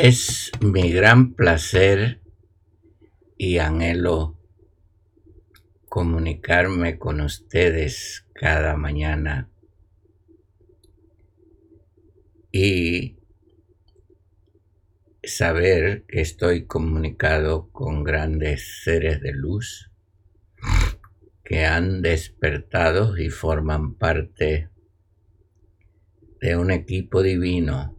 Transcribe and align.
Es 0.00 0.52
mi 0.60 0.92
gran 0.92 1.34
placer 1.34 2.20
y 3.36 3.58
anhelo 3.58 4.38
comunicarme 5.88 7.00
con 7.00 7.20
ustedes 7.20 8.24
cada 8.32 8.76
mañana. 8.76 9.50
Y 12.52 13.18
saber 15.24 16.04
que 16.06 16.20
estoy 16.20 16.66
comunicado 16.66 17.68
con 17.72 18.04
grandes 18.04 18.84
seres 18.84 19.20
de 19.20 19.32
luz 19.32 19.90
que 21.42 21.66
han 21.66 22.02
despertado 22.02 23.18
y 23.18 23.30
forman 23.30 23.96
parte 23.96 24.68
de 26.40 26.56
un 26.56 26.70
equipo 26.70 27.20
divino 27.20 27.97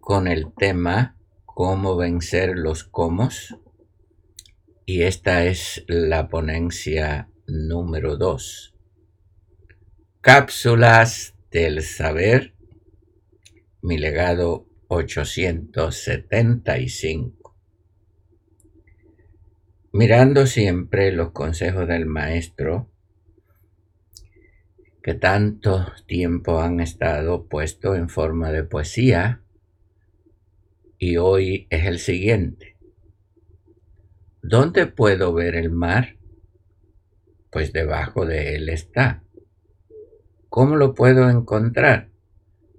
con 0.00 0.26
el 0.26 0.46
tema 0.56 1.18
cómo 1.44 1.96
vencer 1.96 2.56
los 2.56 2.84
comos 2.84 3.54
y 4.86 5.02
esta 5.02 5.44
es 5.44 5.84
la 5.86 6.28
ponencia 6.28 7.28
número 7.46 8.16
2. 8.16 8.74
Cápsulas 10.20 11.34
del 11.50 11.82
saber 11.82 12.54
mi 13.82 13.98
legado 13.98 14.66
875. 14.88 17.39
Mirando 19.92 20.46
siempre 20.46 21.12
los 21.12 21.32
consejos 21.32 21.88
del 21.88 22.06
maestro, 22.06 22.90
que 25.02 25.14
tanto 25.14 25.92
tiempo 26.06 26.60
han 26.60 26.80
estado 26.80 27.46
puestos 27.46 27.96
en 27.96 28.08
forma 28.08 28.52
de 28.52 28.64
poesía, 28.64 29.42
y 30.98 31.16
hoy 31.16 31.66
es 31.70 31.86
el 31.86 31.98
siguiente. 31.98 32.76
¿Dónde 34.42 34.86
puedo 34.86 35.32
ver 35.32 35.54
el 35.54 35.70
mar? 35.70 36.16
Pues 37.50 37.72
debajo 37.72 38.26
de 38.26 38.54
él 38.54 38.68
está. 38.68 39.22
¿Cómo 40.48 40.76
lo 40.76 40.94
puedo 40.94 41.30
encontrar? 41.30 42.10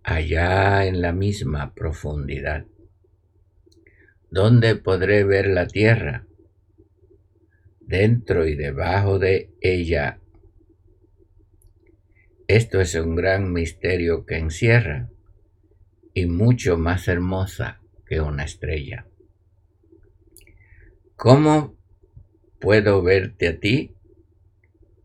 allá 0.04 0.86
en 0.86 1.02
la 1.02 1.14
misma 1.14 1.74
profundidad. 1.74 2.66
¿Dónde 4.30 4.76
podré 4.76 5.24
ver 5.24 5.48
la 5.48 5.68
tierra? 5.68 6.26
Dentro 7.92 8.48
y 8.48 8.56
debajo 8.56 9.20
de 9.20 9.52
ella. 9.62 10.20
Esto 12.48 12.80
es 12.80 12.96
un 12.96 13.16
gran 13.16 13.52
misterio 13.52 14.26
que 14.26 14.38
encierra 14.38 15.10
y 16.14 16.26
mucho 16.26 16.78
más 16.78 17.08
hermosa 17.08 17.82
que 18.06 18.22
una 18.22 18.46
estrella. 18.46 19.06
¿Cómo 21.16 21.76
puedo 22.60 23.04
verte 23.04 23.50
a 23.50 23.60
ti? 23.60 23.94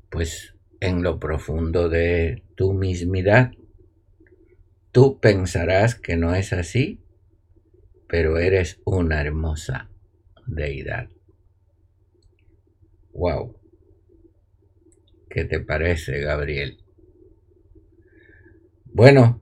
Pues 0.09 0.55
en 0.81 1.03
lo 1.03 1.19
profundo 1.19 1.89
de 1.89 2.45
tu 2.55 2.73
mismidad 2.73 3.53
Tú 4.97 5.21
pensarás 5.21 5.95
que 5.95 6.17
no 6.17 6.35
es 6.35 6.55
así, 6.55 7.03
pero 8.09 8.39
eres 8.39 8.81
una 8.87 9.21
hermosa 9.21 9.91
deidad. 10.47 11.11
Wow. 13.16 13.56
¿Qué 15.31 15.47
te 15.47 15.60
parece, 15.60 16.21
Gabriel? 16.21 16.77
Bueno, 18.84 19.41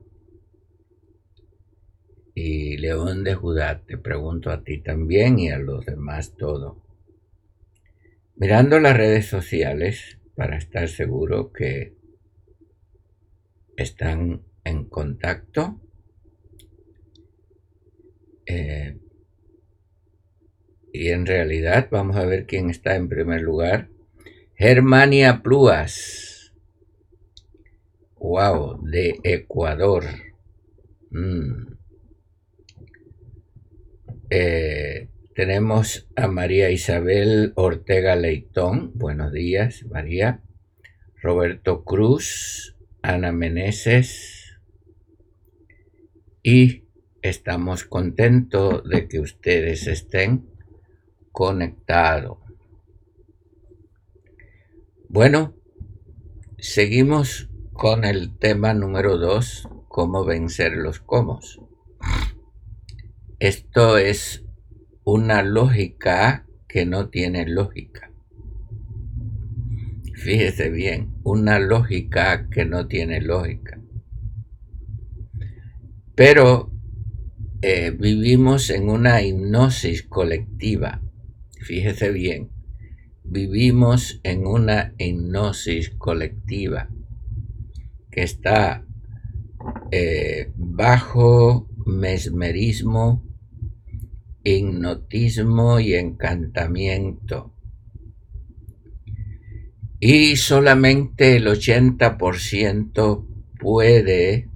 y 2.33 2.77
León 2.77 3.25
de 3.25 3.35
Judá, 3.35 3.81
te 3.85 3.97
pregunto 3.97 4.49
a 4.49 4.63
ti 4.63 4.77
también 4.77 5.39
y 5.39 5.49
a 5.49 5.57
los 5.57 5.85
demás 5.85 6.37
todo. 6.37 6.81
Mirando 8.37 8.79
las 8.79 8.95
redes 8.95 9.25
sociales 9.25 10.19
para 10.35 10.57
estar 10.57 10.87
seguro 10.87 11.51
que 11.51 11.95
están 13.75 14.41
en 14.63 14.85
contacto. 14.85 15.81
Eh, 18.45 18.99
y 20.95 21.09
en 21.09 21.25
realidad 21.25 21.87
vamos 21.91 22.15
a 22.15 22.25
ver 22.25 22.45
quién 22.45 22.69
está 22.69 22.95
en 22.95 23.09
primer 23.09 23.41
lugar. 23.41 23.89
Germania 24.55 25.41
Pluas. 25.43 26.53
Wow, 28.17 28.81
de 28.83 29.19
Ecuador. 29.23 30.05
Mm. 31.11 31.75
Eh, 34.29 35.09
tenemos 35.35 36.07
a 36.15 36.27
María 36.27 36.71
Isabel 36.71 37.51
Ortega 37.55 38.15
Leitón. 38.15 38.91
Buenos 38.95 39.33
días, 39.33 39.85
María. 39.89 40.41
Roberto 41.21 41.83
Cruz, 41.83 42.77
Ana 43.01 43.31
Meneses, 43.31 44.59
y 46.43 46.83
estamos 47.21 47.83
contentos 47.83 48.87
de 48.87 49.07
que 49.07 49.19
ustedes 49.19 49.87
estén 49.87 50.54
conectados. 51.35 52.37
Bueno, 55.09 55.53
seguimos 56.57 57.49
con 57.73 58.05
el 58.05 58.37
tema 58.37 58.73
número 58.73 59.17
2, 59.17 59.67
cómo 59.89 60.23
vencer 60.23 60.77
los 60.77 61.01
comos. 61.01 61.59
Esto 63.39 63.97
es 63.97 64.45
una 65.03 65.43
lógica 65.43 66.47
que 66.69 66.85
no 66.85 67.09
tiene 67.09 67.45
lógica. 67.45 68.13
Fíjese 70.13 70.69
bien, 70.69 71.17
una 71.23 71.59
lógica 71.59 72.47
que 72.49 72.63
no 72.63 72.87
tiene 72.87 73.19
lógica. 73.19 73.81
Pero 76.15 76.71
eh, 77.61 77.91
vivimos 77.91 78.69
en 78.69 78.89
una 78.89 79.21
hipnosis 79.21 80.03
colectiva. 80.03 81.01
Fíjese 81.65 82.11
bien, 82.11 82.51
vivimos 83.23 84.19
en 84.21 84.45
una 84.45 84.93
hipnosis 84.99 85.89
colectiva 85.89 86.89
que 88.11 88.21
está 88.21 88.85
eh, 89.91 90.51
bajo 90.55 91.67
mesmerismo, 91.87 93.23
hipnotismo 94.43 95.79
y 95.79 95.95
encantamiento. 95.95 97.51
Y 99.99 100.35
solamente 100.35 101.37
el 101.37 101.47
80% 101.47 103.25
puede 103.59 104.51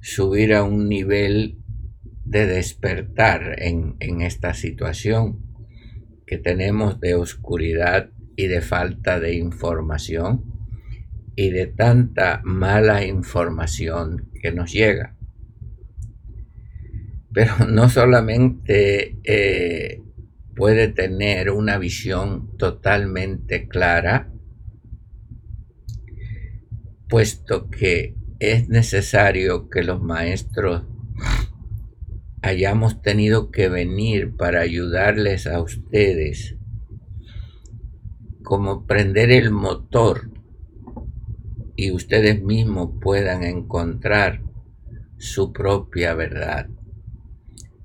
subir 0.00 0.54
a 0.54 0.62
un 0.62 0.88
nivel 0.88 1.58
de 2.24 2.46
despertar 2.46 3.56
en, 3.58 4.22
esta 4.22 4.54
situación 4.54 5.49
que 6.30 6.38
tenemos 6.38 7.00
de 7.00 7.16
oscuridad 7.16 8.10
y 8.36 8.46
de 8.46 8.60
falta 8.60 9.18
de 9.18 9.34
información 9.34 10.44
y 11.34 11.50
de 11.50 11.66
tanta 11.66 12.40
mala 12.44 13.04
información 13.04 14.30
que 14.40 14.52
nos 14.52 14.72
llega. 14.72 15.16
Pero 17.32 17.52
no 17.68 17.88
solamente 17.88 19.18
eh, 19.24 20.02
puede 20.54 20.86
tener 20.86 21.50
una 21.50 21.78
visión 21.78 22.56
totalmente 22.56 23.66
clara, 23.66 24.30
puesto 27.08 27.68
que 27.70 28.14
es 28.38 28.68
necesario 28.68 29.68
que 29.68 29.82
los 29.82 30.00
maestros 30.00 30.84
hayamos 32.42 33.02
tenido 33.02 33.50
que 33.50 33.68
venir 33.68 34.36
para 34.36 34.60
ayudarles 34.60 35.46
a 35.46 35.60
ustedes, 35.60 36.56
como 38.42 38.86
prender 38.86 39.30
el 39.30 39.50
motor 39.50 40.30
y 41.76 41.92
ustedes 41.92 42.42
mismos 42.42 42.90
puedan 43.00 43.44
encontrar 43.44 44.42
su 45.18 45.52
propia 45.52 46.14
verdad, 46.14 46.68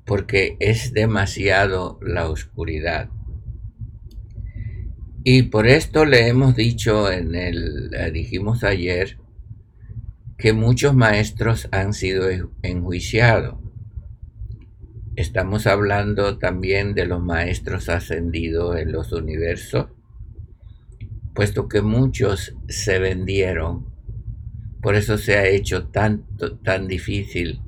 porque 0.05 0.57
es 0.59 0.93
demasiado 0.93 1.99
la 2.01 2.29
oscuridad. 2.29 3.09
Y 5.23 5.43
por 5.43 5.67
esto 5.67 6.05
le 6.05 6.27
hemos 6.27 6.55
dicho 6.55 7.11
en 7.11 7.35
el, 7.35 7.89
dijimos 8.13 8.63
ayer, 8.63 9.17
que 10.37 10.53
muchos 10.53 10.95
maestros 10.95 11.67
han 11.71 11.93
sido 11.93 12.27
enjuiciados. 12.61 13.64
Estamos 15.17 15.65
hablando 15.65 16.39
también 16.39 16.93
de 16.93 17.05
los 17.05 17.23
maestros 17.23 17.87
ascendidos 17.87 18.75
en 18.75 18.91
los 18.91 19.13
universos, 19.13 19.87
puesto 21.33 21.69
que 21.69 21.81
muchos 21.81 22.57
se 22.67 22.99
vendieron. 22.99 23.85
Por 24.81 24.95
eso 24.95 25.17
se 25.17 25.37
ha 25.37 25.47
hecho 25.47 25.87
tanto, 25.87 26.57
tan 26.57 26.89
difícil 26.89 27.61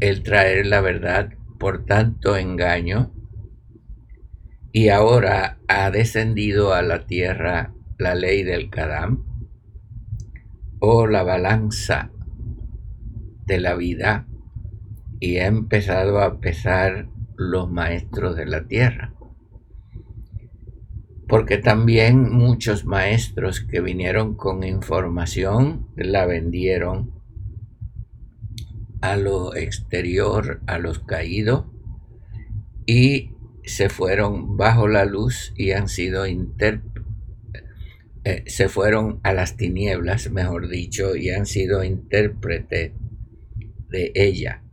el 0.00 0.24
traer 0.24 0.66
la 0.66 0.80
verdad 0.80 1.32
por 1.60 1.86
tanto 1.86 2.36
engaño. 2.36 3.12
Y 4.72 4.88
ahora 4.88 5.60
ha 5.68 5.92
descendido 5.92 6.74
a 6.74 6.82
la 6.82 7.06
tierra 7.06 7.72
la 7.98 8.16
ley 8.16 8.42
del 8.42 8.68
Kadam 8.68 9.24
o 10.80 11.06
la 11.06 11.22
balanza 11.22 12.10
de 13.46 13.60
la 13.60 13.76
vida 13.76 14.26
y 15.20 15.38
ha 15.38 15.46
empezado 15.46 16.20
a 16.20 16.40
pesar 16.40 17.08
los 17.36 17.70
maestros 17.70 18.36
de 18.36 18.46
la 18.46 18.66
tierra. 18.66 19.14
Porque 21.28 21.58
también 21.58 22.30
muchos 22.30 22.84
maestros 22.84 23.60
que 23.60 23.80
vinieron 23.80 24.36
con 24.36 24.62
información 24.62 25.88
la 25.96 26.26
vendieron 26.26 27.12
a 29.00 29.16
lo 29.16 29.54
exterior, 29.54 30.60
a 30.66 30.78
los 30.78 31.00
caídos, 31.00 31.66
y 32.86 33.32
se 33.64 33.88
fueron 33.88 34.56
bajo 34.56 34.86
la 34.86 35.04
luz 35.04 35.52
y 35.56 35.72
han 35.72 35.88
sido 35.88 36.26
inter 36.26 36.82
eh, 38.28 38.42
se 38.48 38.68
fueron 38.68 39.20
a 39.22 39.32
las 39.32 39.56
tinieblas, 39.56 40.32
mejor 40.32 40.68
dicho, 40.68 41.14
y 41.14 41.30
han 41.30 41.46
sido 41.46 41.84
intérprete 41.84 42.92
de 43.88 44.10
ella. 44.16 44.64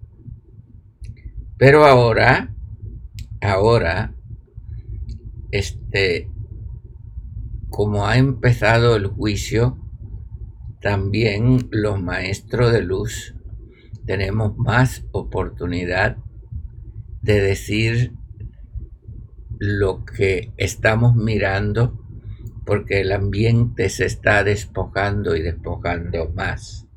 Pero 1.65 1.85
ahora, 1.85 2.53
ahora, 3.39 4.13
este, 5.49 6.29
como 7.69 8.05
ha 8.05 8.17
empezado 8.17 8.97
el 8.97 9.07
juicio, 9.07 9.77
también 10.81 11.69
los 11.71 12.01
maestros 12.01 12.73
de 12.73 12.81
luz 12.81 13.33
tenemos 14.05 14.57
más 14.57 15.05
oportunidad 15.13 16.17
de 17.21 17.39
decir 17.39 18.11
lo 19.57 20.03
que 20.03 20.51
estamos 20.57 21.15
mirando 21.15 21.97
porque 22.65 22.99
el 22.99 23.13
ambiente 23.13 23.87
se 23.87 24.03
está 24.03 24.43
despojando 24.43 25.33
y 25.37 25.41
despojando 25.41 26.29
más. 26.35 26.89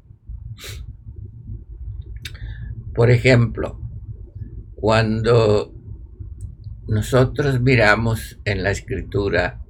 Por 2.92 3.12
ejemplo, 3.12 3.85
cuando 4.86 5.74
nosotros 6.86 7.60
miramos 7.60 8.38
en 8.44 8.62
la 8.62 8.70
escritura, 8.70 9.64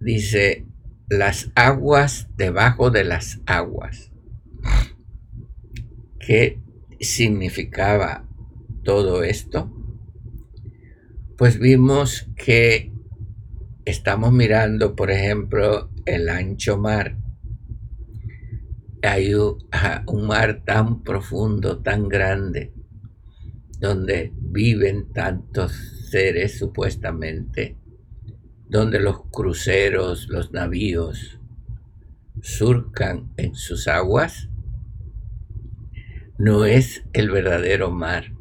dice 0.00 0.66
las 1.06 1.52
aguas 1.54 2.30
debajo 2.38 2.90
de 2.90 3.04
las 3.04 3.42
aguas. 3.44 4.10
¿Qué 6.18 6.62
significaba 6.98 8.26
todo 8.84 9.22
esto? 9.22 9.70
pues 11.36 11.58
vimos 11.58 12.30
que 12.36 12.90
estamos 13.84 14.32
mirando, 14.32 14.96
por 14.96 15.10
ejemplo, 15.10 15.90
el 16.06 16.30
ancho 16.30 16.78
mar. 16.78 17.18
Hay 19.02 19.34
un 19.34 20.26
mar 20.26 20.62
tan 20.64 21.02
profundo, 21.02 21.82
tan 21.82 22.08
grande, 22.08 22.72
donde 23.82 24.32
viven 24.36 25.12
tantos 25.12 25.72
seres 26.08 26.56
supuestamente, 26.56 27.76
donde 28.68 29.00
los 29.00 29.24
cruceros, 29.24 30.28
los 30.28 30.52
navíos 30.52 31.40
surcan 32.40 33.32
en 33.36 33.56
sus 33.56 33.88
aguas, 33.88 34.48
no 36.38 36.64
es 36.64 37.02
el 37.12 37.32
verdadero 37.32 37.90
mar. 37.90 38.32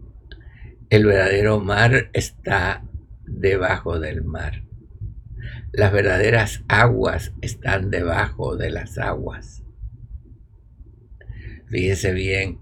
El 0.92 1.06
verdadero 1.06 1.60
mar 1.60 2.12
está 2.14 2.84
debajo 3.26 4.00
del 4.00 4.24
mar. 4.24 4.64
Las 5.72 5.92
verdaderas 5.92 6.64
aguas 6.68 7.34
están 7.42 7.90
debajo 7.90 8.58
de 8.58 8.70
las 8.70 9.00
aguas. 9.00 9.64
Fíjese 11.68 12.14
bien. 12.14 12.60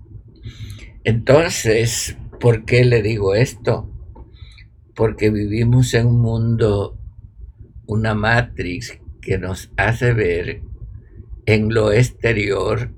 Entonces, 1.04 2.18
¿por 2.40 2.66
qué 2.66 2.86
le 2.86 3.02
digo 3.02 3.36
esto? 3.36 3.90
Porque 4.96 5.30
vivimos 5.30 5.94
en 5.94 6.08
un 6.08 6.22
mundo, 6.22 6.98
una 7.86 8.14
matrix 8.14 9.00
que 9.22 9.38
nos 9.38 9.72
hace 9.78 10.14
ver 10.14 10.62
en 11.46 11.74
lo 11.74 11.92
exterior 11.92 12.92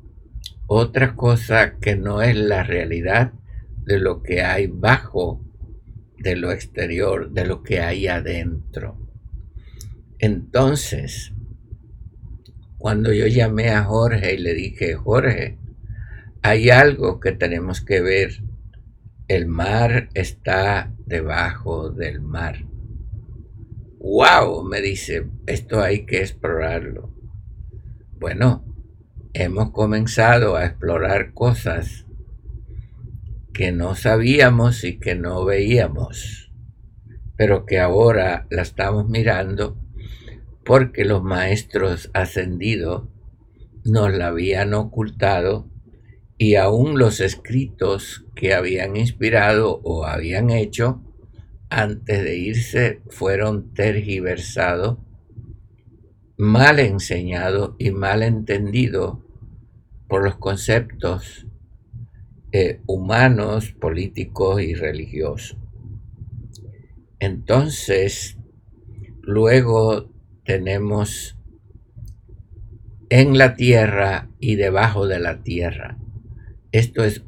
otra 0.68 1.16
cosa 1.16 1.78
que 1.80 1.96
no 1.96 2.22
es 2.22 2.36
la 2.36 2.64
realidad 2.64 3.34
de 3.86 4.00
lo 4.00 4.24
que 4.24 4.42
hay 4.42 4.68
bajo 4.68 5.44
de 6.18 6.36
lo 6.36 6.52
exterior, 6.52 7.32
de 7.32 7.46
lo 7.46 7.64
que 7.64 7.82
hay 7.82 8.08
adentro. 8.08 8.98
Entonces, 10.20 11.34
cuando 12.78 13.12
yo 13.12 13.28
llamé 13.28 13.70
a 13.70 13.84
Jorge 13.84 14.36
y 14.36 14.38
le 14.38 14.54
dije, 14.54 14.94
Jorge, 14.96 15.58
hay 16.42 16.70
algo 16.70 17.20
que 17.20 17.32
tenemos 17.32 17.82
que 17.82 18.02
ver. 18.02 18.44
El 19.34 19.48
mar 19.48 20.10
está 20.14 20.94
debajo 21.06 21.90
del 21.90 22.20
mar. 22.20 22.66
¡Wow! 23.98 24.66
Me 24.66 24.82
dice, 24.82 25.26
esto 25.48 25.82
hay 25.82 26.06
que 26.06 26.20
explorarlo. 26.20 27.16
Bueno, 28.20 28.66
hemos 29.32 29.72
comenzado 29.72 30.58
a 30.58 30.66
explorar 30.66 31.34
cosas 31.34 32.06
que 33.54 33.72
no 33.72 33.96
sabíamos 33.96 34.84
y 34.84 35.00
que 35.00 35.16
no 35.16 35.46
veíamos, 35.46 36.52
pero 37.38 37.66
que 37.66 37.80
ahora 37.80 38.48
la 38.50 38.64
estamos 38.64 39.08
mirando 39.08 39.80
porque 40.66 41.06
los 41.06 41.24
maestros 41.24 42.12
ascendidos 42.14 43.08
nos 43.86 44.12
la 44.12 44.28
habían 44.28 44.74
ocultado 44.74 45.71
y 46.42 46.56
aún 46.56 46.98
los 46.98 47.20
escritos 47.20 48.26
que 48.34 48.56
habían 48.56 48.96
inspirado 48.96 49.80
o 49.84 50.08
habían 50.08 50.50
hecho 50.50 51.00
antes 51.70 52.24
de 52.24 52.36
irse 52.36 53.02
fueron 53.12 53.76
tergiversados, 53.76 54.98
mal 56.38 56.80
enseñados 56.80 57.76
y 57.78 57.92
mal 57.92 58.24
entendidos 58.24 59.20
por 60.08 60.24
los 60.24 60.38
conceptos 60.38 61.46
eh, 62.52 62.82
humanos, 62.88 63.74
políticos 63.74 64.64
y 64.64 64.74
religiosos. 64.74 65.60
Entonces, 67.20 68.40
luego 69.22 70.12
tenemos 70.44 71.38
en 73.10 73.38
la 73.38 73.54
tierra 73.56 74.32
y 74.40 74.56
debajo 74.56 75.06
de 75.06 75.20
la 75.20 75.44
tierra. 75.44 76.00
Esto 76.72 77.04
es 77.04 77.24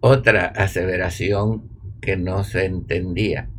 otra 0.00 0.46
aseveración 0.46 1.68
que 2.00 2.16
no 2.16 2.44
se 2.44 2.64
entendía. 2.64 3.50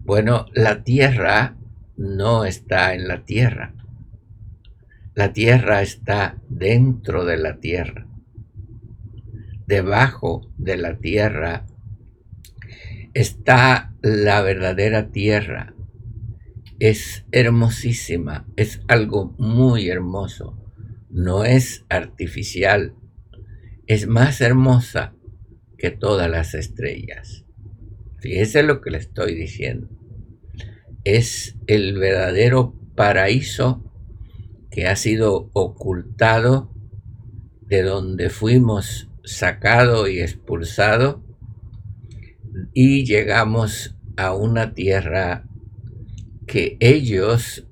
Bueno, 0.00 0.46
la 0.52 0.84
tierra 0.84 1.56
no 1.96 2.44
está 2.44 2.94
en 2.94 3.08
la 3.08 3.24
tierra. 3.24 3.74
La 5.14 5.32
tierra 5.32 5.80
está 5.80 6.36
dentro 6.48 7.24
de 7.24 7.38
la 7.38 7.58
tierra. 7.60 8.06
Debajo 9.66 10.50
de 10.58 10.76
la 10.76 10.98
tierra 10.98 11.64
está 13.14 13.94
la 14.02 14.42
verdadera 14.42 15.10
tierra. 15.10 15.74
Es 16.80 17.24
hermosísima, 17.30 18.46
es 18.56 18.82
algo 18.88 19.34
muy 19.38 19.88
hermoso. 19.88 20.63
No 21.14 21.44
es 21.44 21.84
artificial, 21.88 22.96
es 23.86 24.08
más 24.08 24.40
hermosa 24.40 25.14
que 25.78 25.92
todas 25.92 26.28
las 26.28 26.54
estrellas. 26.54 27.44
Fíjese 28.18 28.64
lo 28.64 28.80
que 28.80 28.90
le 28.90 28.98
estoy 28.98 29.36
diciendo. 29.36 29.88
Es 31.04 31.54
el 31.68 31.96
verdadero 31.98 32.74
paraíso 32.96 33.92
que 34.72 34.88
ha 34.88 34.96
sido 34.96 35.50
ocultado 35.52 36.74
de 37.60 37.82
donde 37.82 38.28
fuimos 38.28 39.08
sacado 39.22 40.08
y 40.08 40.20
expulsado 40.20 41.22
y 42.72 43.04
llegamos 43.04 43.96
a 44.16 44.34
una 44.34 44.74
tierra 44.74 45.44
que 46.48 46.76
ellos 46.80 47.68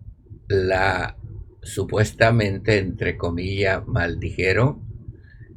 la 0.47 1.17
supuestamente, 1.63 2.79
entre 2.79 3.17
comillas, 3.17 3.87
maldijeron, 3.87 4.83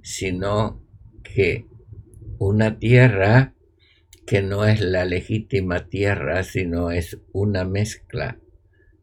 sino 0.02 0.82
que 1.24 1.68
una 2.38 2.80
tierra 2.80 3.54
que 4.26 4.42
no 4.42 4.66
es 4.66 4.82
la 4.82 5.06
legítima 5.06 5.88
tierra, 5.88 6.44
sino 6.44 6.92
es 6.92 7.20
una 7.32 7.64
mezcla 7.64 8.40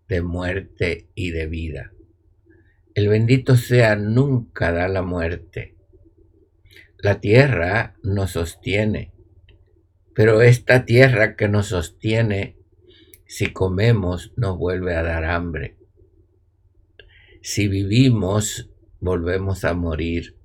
de 0.08 0.22
muerte 0.22 1.08
y 1.14 1.30
de 1.30 1.46
vida. 1.46 1.92
El 2.94 3.08
bendito 3.08 3.56
sea 3.56 3.96
nunca 3.96 4.72
da 4.72 4.88
la 4.88 5.02
muerte. 5.02 5.76
La 6.98 7.20
tierra 7.20 7.96
nos 8.02 8.32
sostiene, 8.32 9.12
pero 10.14 10.42
esta 10.42 10.84
tierra 10.84 11.36
que 11.36 11.48
nos 11.48 11.68
sostiene, 11.68 12.58
si 13.26 13.52
comemos, 13.52 14.32
nos 14.36 14.58
vuelve 14.58 14.94
a 14.94 15.02
dar 15.02 15.24
hambre. 15.24 15.81
Si 17.42 17.66
vivimos, 17.66 18.70
volvemos 19.00 19.64
a 19.64 19.74
morir. 19.74 20.36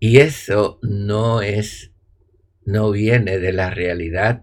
Y 0.00 0.20
eso 0.20 0.78
no 0.80 1.42
es, 1.42 1.92
no 2.64 2.90
viene 2.90 3.38
de 3.38 3.52
la 3.52 3.68
realidad, 3.68 4.42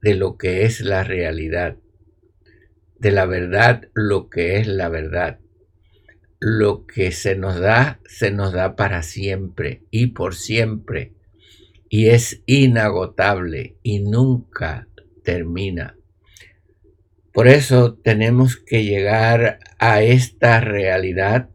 de 0.00 0.14
lo 0.14 0.38
que 0.38 0.64
es 0.64 0.80
la 0.80 1.04
realidad, 1.04 1.76
de 2.98 3.10
la 3.10 3.26
verdad, 3.26 3.82
lo 3.92 4.30
que 4.30 4.56
es 4.56 4.66
la 4.66 4.88
verdad. 4.88 5.40
Lo 6.40 6.86
que 6.86 7.12
se 7.12 7.36
nos 7.36 7.60
da, 7.60 8.00
se 8.06 8.30
nos 8.30 8.54
da 8.54 8.74
para 8.74 9.02
siempre 9.02 9.82
y 9.90 10.08
por 10.08 10.34
siempre. 10.34 11.12
Y 11.90 12.06
es 12.06 12.42
inagotable 12.46 13.76
y 13.82 14.00
nunca 14.00 14.88
termina. 15.22 15.98
Por 17.38 17.46
eso 17.46 17.94
tenemos 17.94 18.56
que 18.56 18.82
llegar 18.82 19.60
a 19.78 20.02
esta 20.02 20.58
realidad 20.58 21.50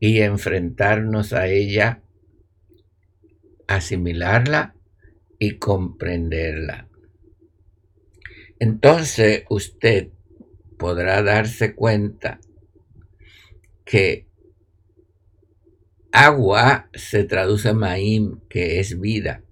y 0.00 0.22
enfrentarnos 0.22 1.34
a 1.34 1.46
ella 1.48 2.02
asimilarla 3.68 4.76
y 5.38 5.58
comprenderla. 5.58 6.88
Entonces 8.58 9.44
usted 9.50 10.08
podrá 10.78 11.22
darse 11.22 11.74
cuenta 11.74 12.40
que 13.84 14.26
agua 16.12 16.88
se 16.94 17.24
traduce 17.24 17.74
maim, 17.74 18.40
que 18.48 18.80
es 18.80 18.98
vida. 18.98 19.42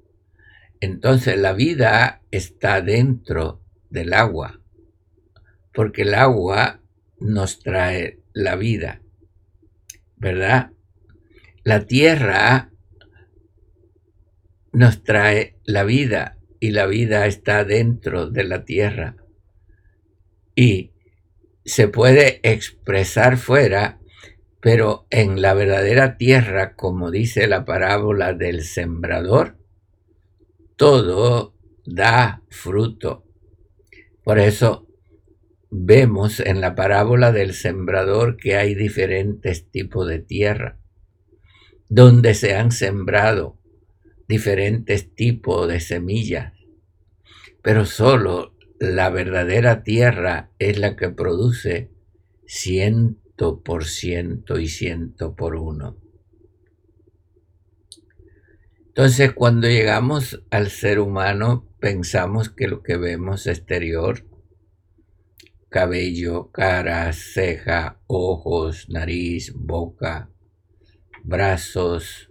Entonces 0.81 1.37
la 1.37 1.53
vida 1.53 2.23
está 2.31 2.81
dentro 2.81 3.61
del 3.91 4.15
agua, 4.15 4.64
porque 5.75 6.03
el 6.03 6.15
agua 6.15 6.81
nos 7.19 7.59
trae 7.61 8.21
la 8.33 8.57
vida, 8.57 9.03
¿verdad? 10.17 10.71
La 11.65 11.87
tierra 11.87 12.71
nos 14.73 15.03
trae 15.03 15.57
la 15.65 15.85
vida 15.85 16.39
y 16.61 16.71
la 16.71 16.87
vida 16.87 17.27
está 17.27 17.65
dentro 17.65 18.31
de 18.31 18.45
la 18.45 18.65
tierra 18.65 19.17
y 20.55 20.93
se 21.65 21.89
puede 21.89 22.41
expresar 22.43 23.37
fuera, 23.37 23.99
pero 24.61 25.07
en 25.11 25.43
la 25.43 25.55
verdadera 25.55 26.17
tierra, 26.17 26.75
como 26.75 27.11
dice 27.11 27.47
la 27.47 27.65
parábola 27.65 28.33
del 28.33 28.63
sembrador, 28.63 29.57
todo 30.77 31.55
da 31.85 32.43
fruto. 32.51 33.25
Por 34.23 34.39
eso 34.39 34.84
vemos 35.77 36.39
en 36.39 36.61
la 36.61 36.77
parábola 36.77 37.33
del 37.33 37.53
sembrador 37.53 38.37
que 38.37 38.55
hay 38.55 38.77
diferentes 38.77 39.69
tipos 39.73 40.07
de 40.07 40.21
tierra, 40.21 40.79
donde 41.89 42.35
se 42.35 42.55
han 42.55 42.71
sembrado 42.71 43.59
diferentes 44.29 45.13
tipos 45.17 45.67
de 45.67 45.81
semillas, 45.81 46.53
pero 47.61 47.87
solo 47.87 48.55
la 48.79 49.11
verdadera 49.11 49.83
tierra 49.83 50.53
es 50.61 50.79
la 50.79 50.95
que 50.95 51.09
produce 51.09 51.91
ciento 52.47 53.61
por 53.65 53.85
ciento 53.85 54.61
y 54.61 54.69
ciento 54.69 55.35
por 55.35 55.57
uno. 55.57 55.99
Entonces 58.87 59.33
cuando 59.33 59.67
llegamos 59.67 60.41
al 60.51 60.71
ser 60.71 61.01
humano 61.01 61.69
pensamos 61.81 62.49
que 62.49 62.69
lo 62.69 62.85
que 62.85 62.97
vemos 62.97 63.49
exterior, 63.49 64.25
cabello, 65.75 66.53
cara, 66.53 67.13
ceja, 67.13 67.99
ojos, 68.07 68.89
nariz, 68.89 69.53
boca, 69.57 70.31
brazos, 71.25 72.31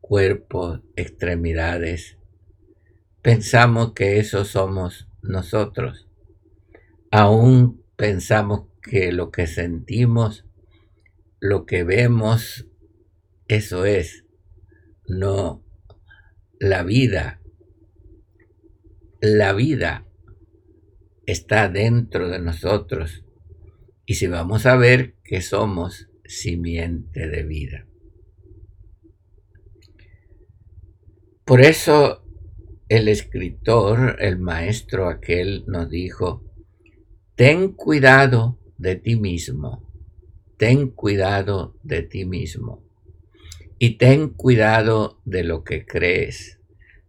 cuerpo, 0.00 0.82
extremidades. 0.96 2.18
Pensamos 3.22 3.92
que 3.92 4.18
eso 4.18 4.44
somos 4.44 5.08
nosotros. 5.22 6.08
Aún 7.12 7.84
pensamos 7.94 8.66
que 8.82 9.12
lo 9.12 9.30
que 9.30 9.46
sentimos, 9.46 10.44
lo 11.38 11.66
que 11.66 11.84
vemos, 11.84 12.66
eso 13.46 13.84
es. 13.84 14.24
No, 15.06 15.62
la 16.58 16.82
vida, 16.82 17.40
la 19.20 19.52
vida 19.52 20.05
está 21.26 21.68
dentro 21.68 22.28
de 22.28 22.38
nosotros. 22.38 23.24
Y 24.06 24.14
si 24.14 24.26
vamos 24.26 24.66
a 24.66 24.76
ver 24.76 25.16
que 25.24 25.40
somos 25.42 26.08
simiente 26.24 27.28
de 27.28 27.42
vida. 27.42 27.86
Por 31.44 31.60
eso 31.60 32.24
el 32.88 33.08
escritor, 33.08 34.16
el 34.20 34.38
maestro 34.38 35.08
aquel, 35.08 35.64
nos 35.66 35.90
dijo, 35.90 36.44
ten 37.34 37.72
cuidado 37.72 38.58
de 38.78 38.96
ti 38.96 39.16
mismo, 39.16 39.92
ten 40.56 40.90
cuidado 40.90 41.76
de 41.82 42.02
ti 42.02 42.24
mismo 42.24 42.84
y 43.78 43.98
ten 43.98 44.30
cuidado 44.30 45.20
de 45.24 45.44
lo 45.44 45.64
que 45.64 45.84
crees, 45.84 46.60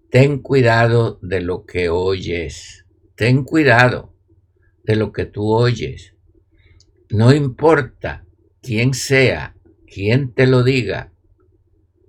ten 0.09 0.39
cuidado 0.39 1.19
de 1.21 1.41
lo 1.41 1.65
que 1.65 1.89
oyes, 1.89 2.85
ten 3.17 3.43
cuidado 3.43 4.13
de 4.83 4.95
lo 4.95 5.11
que 5.11 5.25
tú 5.25 5.51
oyes. 5.51 6.13
No 7.09 7.33
importa 7.33 8.25
quién 8.61 8.93
sea, 8.93 9.55
quién 9.87 10.33
te 10.33 10.45
lo 10.45 10.63
diga, 10.63 11.11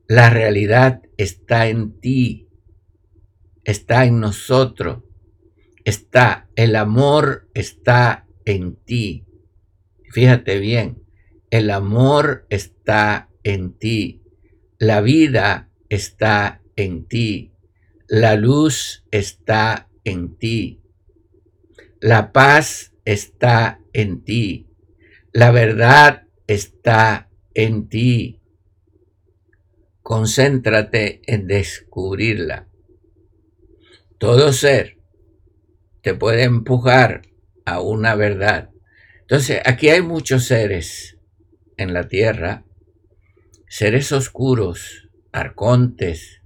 la 0.07 0.29
realidad 0.29 1.03
está 1.17 1.69
en 1.69 1.99
ti, 1.99 2.49
está 3.65 4.05
en 4.05 4.21
nosotros, 4.21 5.03
está, 5.85 6.49
el 6.57 6.77
amor 6.77 7.49
está 7.55 8.27
en 8.45 8.77
ti. 8.77 9.25
Fíjate 10.11 10.59
bien, 10.59 11.03
el 11.51 11.71
amor 11.71 12.47
está 12.51 13.31
en 13.45 13.79
ti, 13.79 14.23
la 14.79 15.01
vida 15.01 15.71
está 15.89 16.61
en 16.77 17.07
ti, 17.07 17.53
la 18.09 18.37
luz 18.37 19.05
está 19.11 19.89
en 20.05 20.37
ti, 20.37 20.78
la 22.01 22.33
paz 22.33 22.93
está 23.05 23.81
en 23.93 24.25
ti, 24.25 24.69
la 25.33 25.51
verdad 25.51 26.25
está 26.47 27.29
en 27.55 27.89
ti 27.89 28.39
concéntrate 30.09 31.21
en 31.27 31.47
descubrirla. 31.47 32.67
Todo 34.17 34.55
ser 34.55 34.97
te 36.01 36.15
puede 36.15 36.45
empujar 36.45 37.29
a 37.67 37.83
una 37.83 38.15
verdad. 38.15 38.71
Entonces, 39.21 39.61
aquí 39.67 39.91
hay 39.91 40.01
muchos 40.01 40.47
seres 40.47 41.19
en 41.77 41.93
la 41.93 42.09
tierra, 42.09 42.65
seres 43.69 44.11
oscuros, 44.13 45.11
arcontes, 45.31 46.41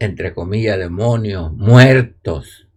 entre 0.00 0.34
comillas, 0.34 0.80
demonios, 0.80 1.52
muertos. 1.52 2.67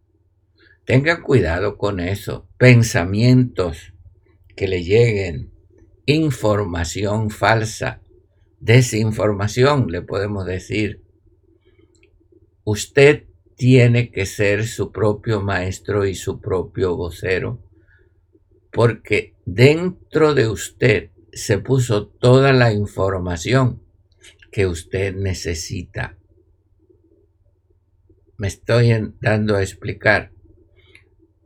Tengan 0.91 1.21
cuidado 1.21 1.77
con 1.77 2.01
eso. 2.01 2.49
Pensamientos 2.57 3.93
que 4.57 4.67
le 4.67 4.83
lleguen, 4.83 5.53
información 6.05 7.29
falsa, 7.29 8.01
desinformación, 8.59 9.89
le 9.89 10.01
podemos 10.01 10.45
decir. 10.45 11.01
Usted 12.65 13.23
tiene 13.55 14.11
que 14.11 14.25
ser 14.25 14.67
su 14.67 14.91
propio 14.91 15.39
maestro 15.39 16.05
y 16.05 16.13
su 16.13 16.41
propio 16.41 16.97
vocero, 16.97 17.63
porque 18.69 19.37
dentro 19.45 20.33
de 20.33 20.49
usted 20.49 21.11
se 21.31 21.57
puso 21.57 22.07
toda 22.07 22.51
la 22.51 22.73
información 22.73 23.81
que 24.51 24.67
usted 24.67 25.15
necesita. 25.15 26.17
Me 28.37 28.49
estoy 28.49 28.91
dando 29.21 29.55
a 29.55 29.61
explicar. 29.63 30.33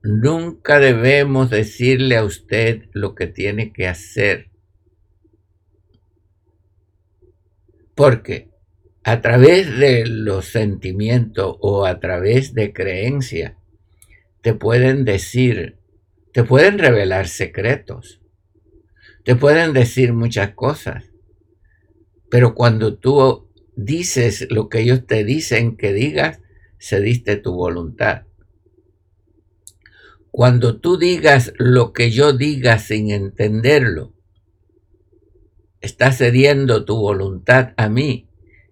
Nunca 0.07 0.77
debemos 0.77 1.49
decirle 1.49 2.15
a 2.15 2.23
usted 2.23 2.89
lo 2.93 3.15
que 3.15 3.25
tiene 3.25 3.73
que 3.73 3.87
hacer. 3.87 4.51
Porque 7.95 8.51
a 9.03 9.21
través 9.21 9.75
de 9.79 10.05
los 10.05 10.45
sentimientos 10.45 11.57
o 11.59 11.87
a 11.87 11.99
través 11.99 12.53
de 12.53 12.71
creencia, 12.71 13.57
te 14.41 14.53
pueden 14.53 15.05
decir, 15.05 15.79
te 16.33 16.43
pueden 16.43 16.77
revelar 16.77 17.27
secretos, 17.27 18.21
te 19.23 19.35
pueden 19.35 19.73
decir 19.73 20.13
muchas 20.13 20.51
cosas, 20.51 21.05
pero 22.29 22.53
cuando 22.53 22.99
tú 22.99 23.49
dices 23.75 24.45
lo 24.51 24.69
que 24.69 24.81
ellos 24.81 25.07
te 25.07 25.23
dicen 25.23 25.77
que 25.77 25.93
digas, 25.93 26.41
se 26.77 27.01
diste 27.01 27.37
tu 27.37 27.53
voluntad. 27.55 28.27
Cuando 30.35 30.81
tú 30.81 30.97
digas 30.97 31.53
lo 31.59 31.93
que 31.93 32.11
yo 32.11 32.33
diga 32.33 32.77
sin 32.77 33.09
entenderlo, 33.09 34.13
estás 35.79 36.17
cediendo 36.17 36.83
tu 36.83 36.97
voluntad 36.97 37.69
a 37.77 37.87
mí 37.87 38.27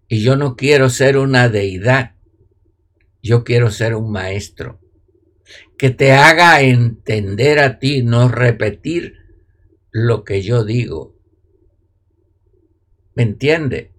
y 0.09 0.21
yo 0.21 0.35
no 0.35 0.57
quiero 0.57 0.89
ser 0.89 1.17
una 1.17 1.47
deidad, 1.47 2.15
yo 3.21 3.45
quiero 3.45 3.71
ser 3.71 3.95
un 3.95 4.11
maestro 4.11 4.81
que 5.77 5.89
te 5.89 6.11
haga 6.11 6.59
entender 6.59 7.59
a 7.59 7.79
ti, 7.79 8.03
no 8.03 8.27
repetir 8.27 9.19
lo 9.89 10.25
que 10.25 10.41
yo 10.41 10.65
digo. 10.65 11.15
¿Me 13.15 13.23
entiende? 13.23 13.93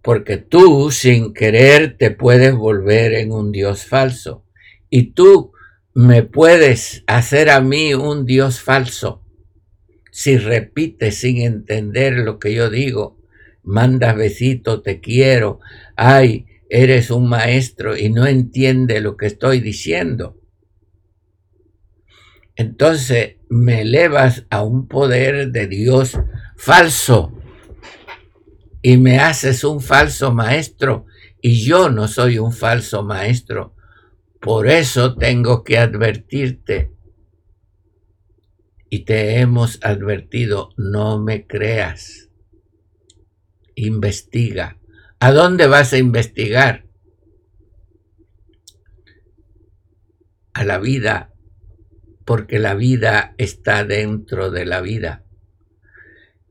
Porque 0.00 0.38
tú 0.38 0.90
sin 0.90 1.34
querer 1.34 1.98
te 1.98 2.10
puedes 2.10 2.54
volver 2.54 3.12
en 3.12 3.30
un 3.30 3.52
Dios 3.52 3.84
falso 3.84 4.46
y 4.88 5.10
tú 5.10 5.52
me 6.00 6.22
puedes 6.22 7.02
hacer 7.08 7.50
a 7.50 7.60
mí 7.60 7.92
un 7.92 8.24
Dios 8.24 8.60
falso 8.60 9.24
si 10.12 10.38
repites 10.38 11.16
sin 11.16 11.38
entender 11.38 12.12
lo 12.12 12.38
que 12.38 12.54
yo 12.54 12.70
digo. 12.70 13.18
Mandas 13.64 14.14
besito, 14.14 14.80
te 14.80 15.00
quiero, 15.00 15.58
ay, 15.96 16.46
eres 16.70 17.10
un 17.10 17.28
maestro 17.28 17.96
y 17.96 18.10
no 18.10 18.28
entiende 18.28 19.00
lo 19.00 19.16
que 19.16 19.26
estoy 19.26 19.58
diciendo. 19.58 20.40
Entonces 22.54 23.38
me 23.48 23.80
elevas 23.80 24.46
a 24.50 24.62
un 24.62 24.86
poder 24.86 25.50
de 25.50 25.66
Dios 25.66 26.16
falso 26.56 27.36
y 28.82 28.98
me 28.98 29.18
haces 29.18 29.64
un 29.64 29.80
falso 29.80 30.32
maestro 30.32 31.06
y 31.42 31.64
yo 31.66 31.90
no 31.90 32.06
soy 32.06 32.38
un 32.38 32.52
falso 32.52 33.02
maestro. 33.02 33.74
Por 34.40 34.68
eso 34.68 35.16
tengo 35.16 35.64
que 35.64 35.78
advertirte. 35.78 36.92
Y 38.88 39.04
te 39.04 39.40
hemos 39.40 39.80
advertido, 39.82 40.70
no 40.76 41.20
me 41.22 41.46
creas. 41.46 42.30
Investiga. 43.74 44.78
¿A 45.20 45.32
dónde 45.32 45.66
vas 45.66 45.92
a 45.92 45.98
investigar? 45.98 46.86
A 50.52 50.64
la 50.64 50.78
vida, 50.78 51.34
porque 52.24 52.58
la 52.58 52.74
vida 52.74 53.34
está 53.38 53.84
dentro 53.84 54.50
de 54.50 54.64
la 54.64 54.80
vida. 54.80 55.24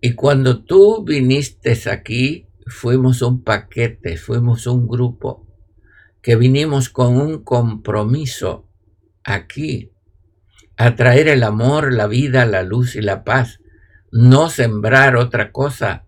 Y 0.01 0.13
cuando 0.13 0.63
tú 0.63 1.03
viniste 1.03 1.77
aquí, 1.89 2.47
fuimos 2.67 3.21
un 3.21 3.43
paquete, 3.43 4.17
fuimos 4.17 4.67
un 4.67 4.87
grupo 4.87 5.46
que 6.27 6.35
vinimos 6.35 6.89
con 6.89 7.15
un 7.15 7.41
compromiso 7.41 8.67
aquí, 9.23 9.93
a 10.75 10.93
traer 10.97 11.29
el 11.29 11.41
amor, 11.41 11.93
la 11.93 12.05
vida, 12.05 12.45
la 12.45 12.63
luz 12.63 12.97
y 12.97 13.01
la 13.01 13.23
paz, 13.23 13.61
no 14.11 14.49
sembrar 14.49 15.15
otra 15.15 15.53
cosa, 15.53 16.05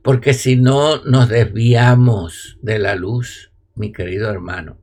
porque 0.00 0.32
si 0.32 0.56
no 0.56 1.04
nos 1.04 1.28
desviamos 1.28 2.56
de 2.62 2.78
la 2.78 2.94
luz, 2.94 3.52
mi 3.74 3.92
querido 3.92 4.30
hermano, 4.30 4.80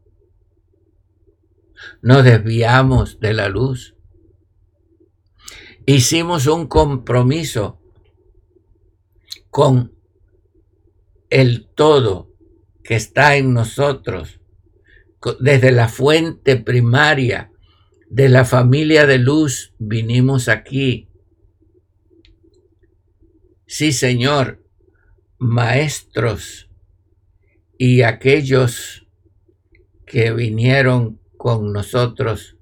nos 2.03 2.23
desviamos 2.23 3.19
de 3.19 3.33
la 3.33 3.49
luz. 3.49 3.95
Hicimos 5.87 6.45
un 6.45 6.67
compromiso 6.67 7.81
con 9.49 9.95
el 11.31 11.67
todo 11.73 12.30
que 12.83 12.95
está 12.95 13.35
en 13.35 13.53
nosotros, 13.53 14.39
desde 15.39 15.71
la 15.71 15.87
fuente 15.87 16.57
primaria 16.57 17.51
de 18.09 18.27
la 18.27 18.43
familia 18.43 19.05
de 19.05 19.19
luz, 19.19 19.73
vinimos 19.77 20.49
aquí. 20.49 21.09
Sí, 23.67 23.93
Señor, 23.93 24.65
maestros 25.37 26.69
y 27.77 28.01
aquellos 28.01 29.07
que 30.05 30.31
vinieron 30.33 31.19
con 31.37 31.71
nosotros, 31.71 32.57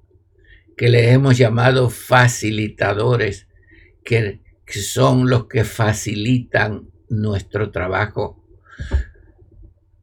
que 0.77 0.87
le 0.87 1.11
hemos 1.11 1.37
llamado 1.37 1.89
facilitadores, 1.89 3.47
que, 4.05 4.39
son 4.65 5.29
los 5.29 5.47
que 5.47 5.63
facilitan 5.63 6.89
nuestro 7.09 7.71
trabajo 7.71 8.45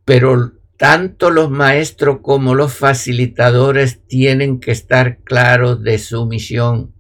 pero 0.07 0.53
tanto 0.79 1.31
los 1.31 1.51
maestros 1.51 2.21
como 2.23 2.55
los 2.55 2.73
facilitadores 2.73 4.07
tienen 4.07 4.61
que 4.61 4.71
estar 4.71 5.19
claros 5.25 5.83
de 5.83 5.99
su 5.99 6.27
misión. 6.27 6.95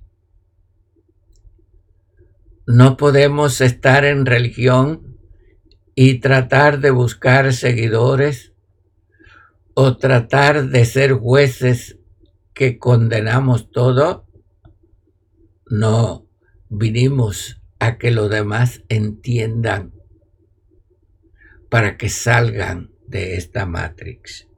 No 2.66 2.96
podemos 2.96 3.60
estar 3.60 4.04
en 4.04 4.26
religión 4.26 5.18
y 5.94 6.18
tratar 6.18 6.80
de 6.80 6.90
buscar 6.90 7.52
seguidores 7.52 8.52
o 9.74 9.96
tratar 9.98 10.68
de 10.70 10.84
ser 10.84 11.12
jueces 11.12 12.00
que 12.54 12.76
condenamos 12.76 13.70
todo. 13.70 14.26
No, 15.70 16.26
vinimos 16.68 17.62
a 17.78 17.98
que 17.98 18.10
los 18.10 18.28
demás 18.30 18.82
entiendan 18.88 19.92
para 21.70 21.96
que 21.96 22.08
salgan 22.08 22.95
de 23.08 23.36
esta 23.36 23.66
Matrix. 23.66 24.48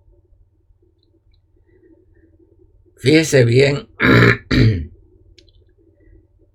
Fíjese 2.97 3.45
bien, 3.45 3.89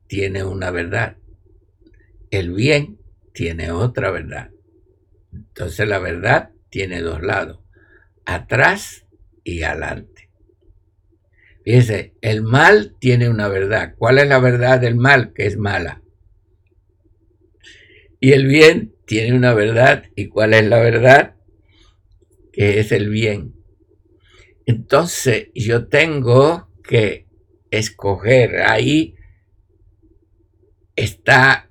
tiene 0.07 0.45
una 0.45 0.71
verdad, 0.71 1.19
el 2.31 2.55
bien 2.55 2.99
tiene 3.35 3.71
otra 3.71 4.11
verdad. 4.11 4.51
Entonces 5.31 5.87
la 5.87 5.99
verdad 5.99 6.53
tiene 6.71 7.03
dos 7.03 7.23
lados, 7.23 7.61
atrás 8.25 9.07
y 9.45 9.63
adelante. 9.63 10.31
Fíjese, 11.65 12.15
el 12.23 12.43
mal 12.43 12.97
tiene 12.99 13.29
una 13.29 13.49
verdad. 13.49 13.95
¿Cuál 13.99 14.19
es 14.19 14.29
la 14.29 14.39
verdad 14.39 14.81
del 14.81 14.97
mal? 14.97 15.33
Que 15.35 15.47
es 15.47 15.57
mala. 15.59 16.03
Y 18.19 18.33
el 18.33 18.47
bien 18.47 18.95
tiene 19.07 19.37
una 19.37 19.53
verdad. 19.55 20.05
¿Y 20.15 20.29
cuál 20.29 20.55
es 20.55 20.67
la 20.67 20.79
verdad? 20.79 21.37
Que 22.53 22.81
es 22.81 22.93
el 22.93 23.09
bien. 23.11 23.55
Entonces 24.67 25.49
yo 25.55 25.89
tengo 25.89 26.71
que 26.83 27.27
escoger. 27.71 28.63
Ahí 28.63 29.17
está 30.97 31.70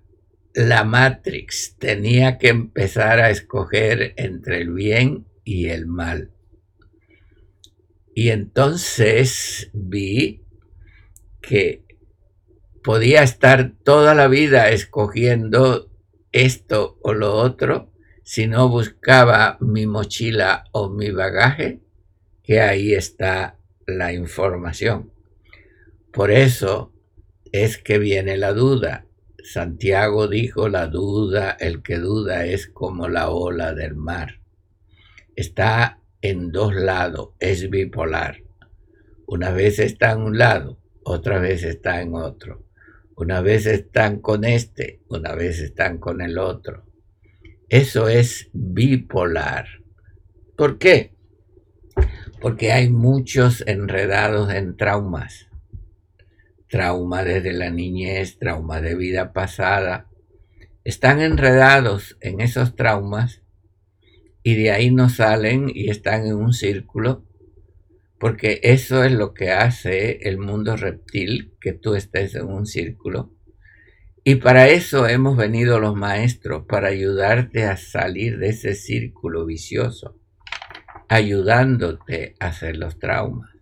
la 0.53 0.83
Matrix. 0.83 1.75
Tenía 1.77 2.38
que 2.38 2.49
empezar 2.49 3.19
a 3.19 3.29
escoger 3.29 4.13
entre 4.17 4.62
el 4.62 4.71
bien 4.71 5.25
y 5.43 5.67
el 5.67 5.88
mal. 5.88 6.31
Y 8.13 8.29
entonces 8.29 9.69
vi 9.73 10.43
que 11.41 11.85
podía 12.83 13.23
estar 13.23 13.73
toda 13.83 14.13
la 14.13 14.27
vida 14.27 14.69
escogiendo 14.69 15.89
esto 16.31 16.97
o 17.01 17.13
lo 17.13 17.33
otro 17.33 17.91
si 18.23 18.45
no 18.45 18.69
buscaba 18.69 19.57
mi 19.59 19.88
mochila 19.88 20.65
o 20.71 20.89
mi 20.89 21.09
bagaje, 21.09 21.81
que 22.43 22.62
ahí 22.62 22.93
está 22.93 23.57
la 23.88 24.13
información. 24.13 25.12
Por 26.12 26.29
eso 26.29 26.93
es 27.51 27.79
que 27.79 27.97
viene 27.97 28.38
la 28.38 28.53
duda. 28.53 29.07
Santiago 29.43 30.28
dijo, 30.28 30.69
la 30.69 30.88
duda, 30.88 31.52
el 31.60 31.82
que 31.82 31.97
duda 31.97 32.45
es 32.45 32.67
como 32.67 33.08
la 33.08 33.30
ola 33.30 33.73
del 33.73 33.95
mar. 33.95 34.41
Está 35.36 35.99
en 36.21 36.52
dos 36.52 36.75
lados, 36.75 37.30
es 37.39 37.69
bipolar. 37.69 38.43
Una 39.25 39.52
vez 39.52 39.80
está 39.80 40.12
en 40.12 40.21
un 40.21 40.38
lado, 40.38 40.80
otra 41.04 41.39
vez 41.39 41.63
está 41.63 42.02
en 42.02 42.15
otro. 42.15 42.65
Una 43.15 43.41
vez 43.41 43.65
están 43.65 44.19
con 44.19 44.45
este, 44.45 45.02
una 45.10 45.36
vez 45.36 45.60
están 45.60 45.97
con 45.97 46.21
el 46.21 46.38
otro. 46.38 46.86
Eso 47.67 48.08
es 48.08 48.49
bipolar. 48.54 49.67
¿Por 50.56 50.78
qué? 50.78 51.13
Porque 52.41 52.71
hay 52.71 52.89
muchos 52.89 53.63
enredados 53.67 54.54
en 54.54 54.78
traumas. 54.78 55.48
Trauma 56.69 57.23
desde 57.23 57.51
la 57.51 57.71
niñez, 57.71 58.38
trauma 58.38 58.79
de 58.79 58.93
vida 58.93 59.34
pasada. 59.34 60.08
Están 60.84 61.19
enredados 61.19 62.15
en 62.21 62.41
esos 62.41 62.75
traumas 62.75 63.41
y 64.43 64.55
de 64.55 64.71
ahí 64.71 64.91
no 64.91 65.10
salen 65.10 65.71
y 65.73 65.89
están 65.89 66.27
en 66.27 66.36
un 66.36 66.53
círculo, 66.53 67.25
porque 68.19 68.60
eso 68.62 69.03
es 69.03 69.12
lo 69.12 69.34
que 69.34 69.51
hace 69.51 70.29
el 70.29 70.38
mundo 70.38 70.75
reptil, 70.77 71.53
que 71.60 71.73
tú 71.73 71.95
estés 71.95 72.36
en 72.36 72.45
un 72.45 72.67
círculo. 72.67 73.34
Y 74.23 74.36
para 74.36 74.67
eso 74.67 75.08
hemos 75.08 75.38
venido 75.38 75.79
los 75.79 75.95
maestros, 75.95 76.65
para 76.67 76.89
ayudarte 76.89 77.63
a 77.63 77.77
salir 77.77 78.38
de 78.38 78.49
ese 78.49 78.75
círculo 78.75 79.45
vicioso, 79.45 80.19
ayudándote 81.08 82.36
a 82.39 82.47
hacer 82.47 82.77
los 82.77 82.99
traumas. 82.99 83.58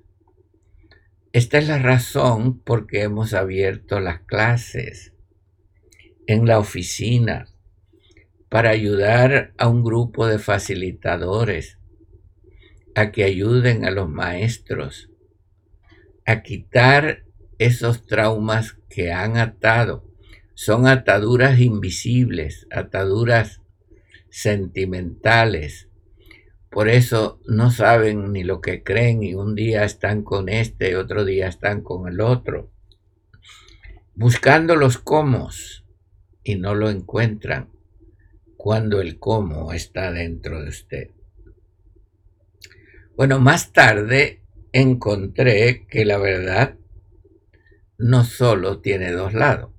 Esta 1.37 1.59
es 1.59 1.67
la 1.67 1.77
razón 1.77 2.57
por 2.61 2.87
qué 2.87 3.03
hemos 3.03 3.35
abierto 3.35 3.99
las 3.99 4.21
clases 4.21 5.13
en 6.25 6.47
la 6.47 6.57
oficina, 6.57 7.45
para 8.49 8.71
ayudar 8.71 9.53
a 9.59 9.67
un 9.67 9.83
grupo 9.83 10.25
de 10.25 10.39
facilitadores 10.39 11.77
a 12.95 13.11
que 13.11 13.23
ayuden 13.23 13.85
a 13.85 13.91
los 13.91 14.09
maestros 14.09 15.11
a 16.25 16.41
quitar 16.41 17.23
esos 17.59 18.07
traumas 18.07 18.79
que 18.89 19.11
han 19.11 19.37
atado. 19.37 20.11
Son 20.55 20.87
ataduras 20.87 21.59
invisibles, 21.59 22.65
ataduras 22.71 23.61
sentimentales. 24.31 25.86
Por 26.69 26.89
eso 26.89 27.39
no 27.47 27.71
saben 27.71 28.31
ni 28.33 28.43
lo 28.43 28.61
que 28.61 28.83
creen 28.83 29.23
y 29.23 29.33
un 29.33 29.55
día 29.55 29.83
están 29.83 30.23
con 30.23 30.49
este, 30.49 30.97
otro 30.97 31.25
día 31.25 31.47
están 31.47 31.81
con 31.81 32.07
el 32.07 32.19
otro. 32.19 32.71
Buscando 34.15 34.75
los 34.75 34.97
cómo 34.97 35.49
y 36.43 36.55
no 36.55 36.75
lo 36.75 36.89
encuentran 36.89 37.69
cuando 38.57 38.99
el 39.01 39.19
cómo 39.19 39.71
está 39.71 40.11
dentro 40.11 40.61
de 40.61 40.69
usted. 40.69 41.11
Bueno, 43.15 43.39
más 43.39 43.71
tarde 43.71 44.43
encontré 44.71 45.87
que 45.87 46.05
la 46.05 46.17
verdad 46.17 46.75
no 47.97 48.23
solo 48.23 48.79
tiene 48.79 49.11
dos 49.11 49.33
lados, 49.33 49.71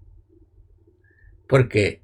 porque 1.49 2.03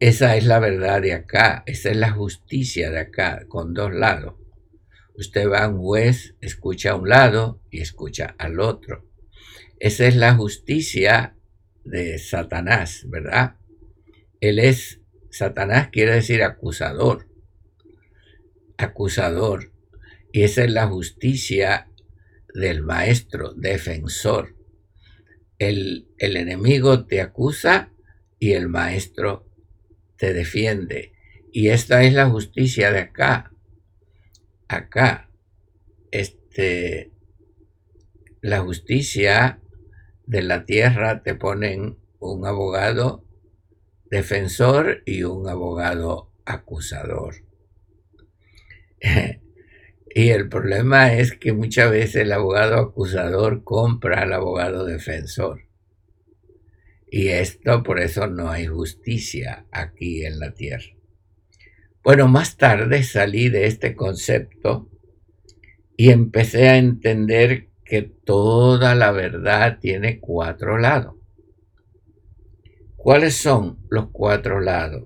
esa 0.00 0.36
es 0.36 0.46
la 0.46 0.58
verdad 0.58 1.02
de 1.02 1.12
acá, 1.12 1.62
esa 1.66 1.90
es 1.90 1.96
la 1.96 2.10
justicia 2.10 2.90
de 2.90 2.98
acá, 2.98 3.44
con 3.48 3.74
dos 3.74 3.92
lados. 3.92 4.34
Usted 5.16 5.48
va 5.48 5.64
a 5.64 5.68
un 5.68 5.78
juez, 5.78 6.34
escucha 6.40 6.92
a 6.92 6.96
un 6.96 7.08
lado 7.08 7.60
y 7.70 7.80
escucha 7.80 8.34
al 8.38 8.58
otro. 8.58 9.08
Esa 9.78 10.06
es 10.06 10.16
la 10.16 10.34
justicia 10.34 11.36
de 11.84 12.18
Satanás, 12.18 13.06
¿verdad? 13.08 13.56
Él 14.40 14.58
es 14.58 15.00
Satanás 15.30 15.88
quiere 15.90 16.14
decir 16.14 16.42
acusador, 16.42 17.28
acusador. 18.76 19.72
Y 20.32 20.42
esa 20.42 20.64
es 20.64 20.70
la 20.70 20.86
justicia 20.86 21.88
del 22.54 22.82
maestro, 22.82 23.52
defensor. 23.54 24.56
El, 25.58 26.08
el 26.18 26.36
enemigo 26.36 27.06
te 27.06 27.20
acusa 27.20 27.92
y 28.38 28.52
el 28.52 28.68
maestro 28.68 29.48
defiende. 30.32 31.12
Y 31.52 31.68
esta 31.68 32.02
es 32.02 32.14
la 32.14 32.28
justicia 32.28 32.90
de 32.90 33.00
acá. 33.00 33.52
Acá. 34.68 35.30
Este, 36.10 37.12
la 38.40 38.60
justicia 38.60 39.60
de 40.26 40.42
la 40.42 40.64
tierra 40.64 41.22
te 41.22 41.34
ponen 41.34 41.98
un 42.18 42.46
abogado 42.46 43.24
defensor 44.10 45.02
y 45.06 45.24
un 45.24 45.48
abogado 45.48 46.30
acusador. 46.44 47.36
y 50.14 50.28
el 50.30 50.48
problema 50.48 51.14
es 51.14 51.36
que 51.36 51.52
muchas 51.52 51.90
veces 51.90 52.16
el 52.16 52.32
abogado 52.32 52.76
acusador 52.76 53.64
compra 53.64 54.22
al 54.22 54.32
abogado 54.32 54.84
defensor. 54.84 55.62
Y 57.16 57.28
esto 57.28 57.84
por 57.84 58.00
eso 58.00 58.26
no 58.26 58.50
hay 58.50 58.66
justicia 58.66 59.66
aquí 59.70 60.26
en 60.26 60.40
la 60.40 60.52
tierra. 60.52 60.96
Bueno, 62.02 62.26
más 62.26 62.56
tarde 62.56 63.04
salí 63.04 63.50
de 63.50 63.68
este 63.68 63.94
concepto 63.94 64.90
y 65.96 66.10
empecé 66.10 66.70
a 66.70 66.76
entender 66.76 67.68
que 67.84 68.02
toda 68.02 68.96
la 68.96 69.12
verdad 69.12 69.78
tiene 69.78 70.18
cuatro 70.18 70.76
lados. 70.76 71.14
¿Cuáles 72.96 73.36
son 73.36 73.78
los 73.90 74.08
cuatro 74.10 74.58
lados? 74.58 75.04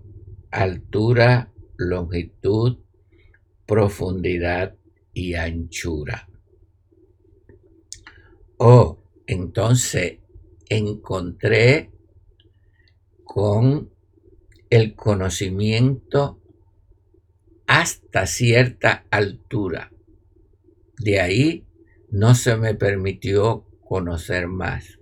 Altura, 0.50 1.52
longitud, 1.76 2.78
profundidad 3.66 4.76
y 5.12 5.34
anchura. 5.34 6.26
Oh, 8.56 9.04
entonces 9.26 10.20
encontré 10.70 11.90
con 13.28 13.90
el 14.70 14.96
conocimiento 14.96 16.40
hasta 17.66 18.26
cierta 18.26 19.04
altura. 19.10 19.92
De 20.98 21.20
ahí 21.20 21.66
no 22.10 22.34
se 22.34 22.56
me 22.56 22.74
permitió 22.74 23.66
conocer 23.84 24.48
más 24.48 24.98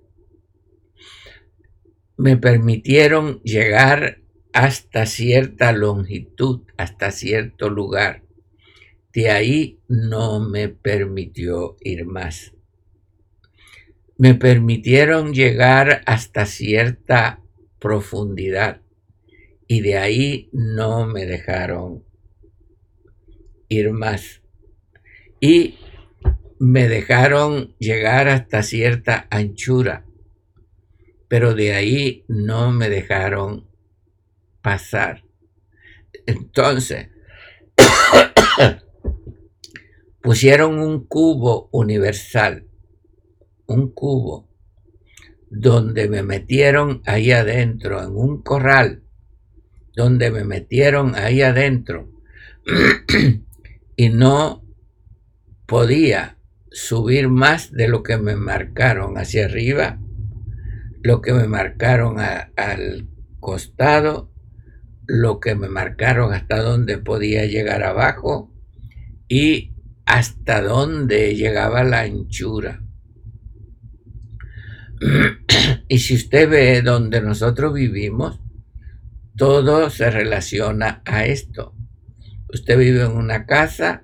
me 2.17 2.37
permitieron 2.37 3.41
llegar 3.43 4.23
hasta 4.53 5.05
cierta 5.07 5.73
longitud, 5.73 6.63
hasta 6.79 7.11
cierto 7.11 7.69
lugar. 7.69 8.23
De 9.13 9.31
ahí 9.31 9.81
no 9.89 10.41
me 10.41 10.69
permitió 10.69 11.77
ir 11.81 12.07
más. 12.07 12.55
Me 14.17 14.35
permitieron 14.35 15.35
llegar 15.35 16.03
hasta 16.07 16.47
cierta 16.47 17.43
profundidad 17.87 18.81
y 19.69 19.81
de 19.81 19.97
ahí 19.97 20.51
no 20.53 21.07
me 21.07 21.25
dejaron 21.25 22.05
ir 23.69 23.93
más. 23.93 24.43
y 25.41 25.79
me 26.59 26.89
dejaron 26.89 27.77
llegar 27.79 28.29
hasta 28.29 28.65
cierta 28.65 29.29
anchura, 29.31 30.05
pero 31.29 31.55
de 31.55 31.75
ahí 31.75 32.25
no 32.27 32.73
me 32.73 32.89
dejaron 32.89 33.69
pasar. 34.63 35.23
Entonces, 36.27 37.11
pusieron 40.23 40.81
un 40.81 41.07
cubo 41.07 41.69
universal, 41.71 42.67
un 43.67 43.93
cubo, 43.93 44.46
donde 45.51 46.09
me 46.09 46.23
metieron 46.23 47.03
ahí 47.07 47.33
adentro, 47.33 48.03
en 48.03 48.17
un 48.17 48.43
corral, 48.43 49.03
donde 49.95 50.31
me 50.31 50.45
metieron 50.45 51.15
ahí 51.15 51.43
adentro, 51.43 52.11
y 53.97 54.09
no 54.09 54.65
podía 55.67 56.39
subir 56.71 57.29
más 57.29 57.73
de 57.73 57.89
lo 57.89 58.03
que 58.03 58.19
me 58.19 58.37
marcaron 58.37 59.17
hacia 59.19 59.47
arriba, 59.47 59.99
lo 61.03 61.21
que 61.23 61.33
me 61.33 61.47
marcaron 61.47 62.19
al 62.19 63.09
costado, 63.41 64.33
lo 65.07 65.41
que 65.41 65.55
me 65.55 65.69
marcaron 65.69 66.33
hasta 66.33 66.61
donde 66.61 66.99
podía 66.99 67.47
llegar 67.47 67.85
abajo 67.85 68.53
y 69.29 69.75
hasta 70.05 70.61
dónde 70.61 71.35
llegaba 71.35 71.85
la 71.85 72.01
anchura. 72.01 72.86
y 75.89 75.99
si 75.99 76.15
usted 76.15 76.49
ve 76.49 76.83
donde 76.83 77.21
nosotros 77.21 77.75
vivimos, 77.75 78.41
todo 79.37 79.91
se 79.91 80.11
relaciona 80.11 81.03
a 81.05 81.27
esto. 81.27 81.75
Usted 82.53 82.79
vive 82.79 83.03
en 83.03 83.13
una 83.13 83.45
casa, 83.45 84.03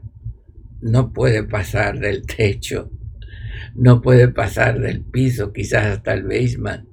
no 0.81 1.13
puede 1.13 1.45
pasar 1.45 1.99
del 1.99 2.27
techo, 2.27 2.91
no 3.75 4.03
puede 4.03 4.29
pasar 4.29 4.81
del 4.81 5.03
piso, 5.03 5.53
quizás 5.53 5.87
hasta 5.87 6.13
el 6.13 6.25
basement, 6.25 6.89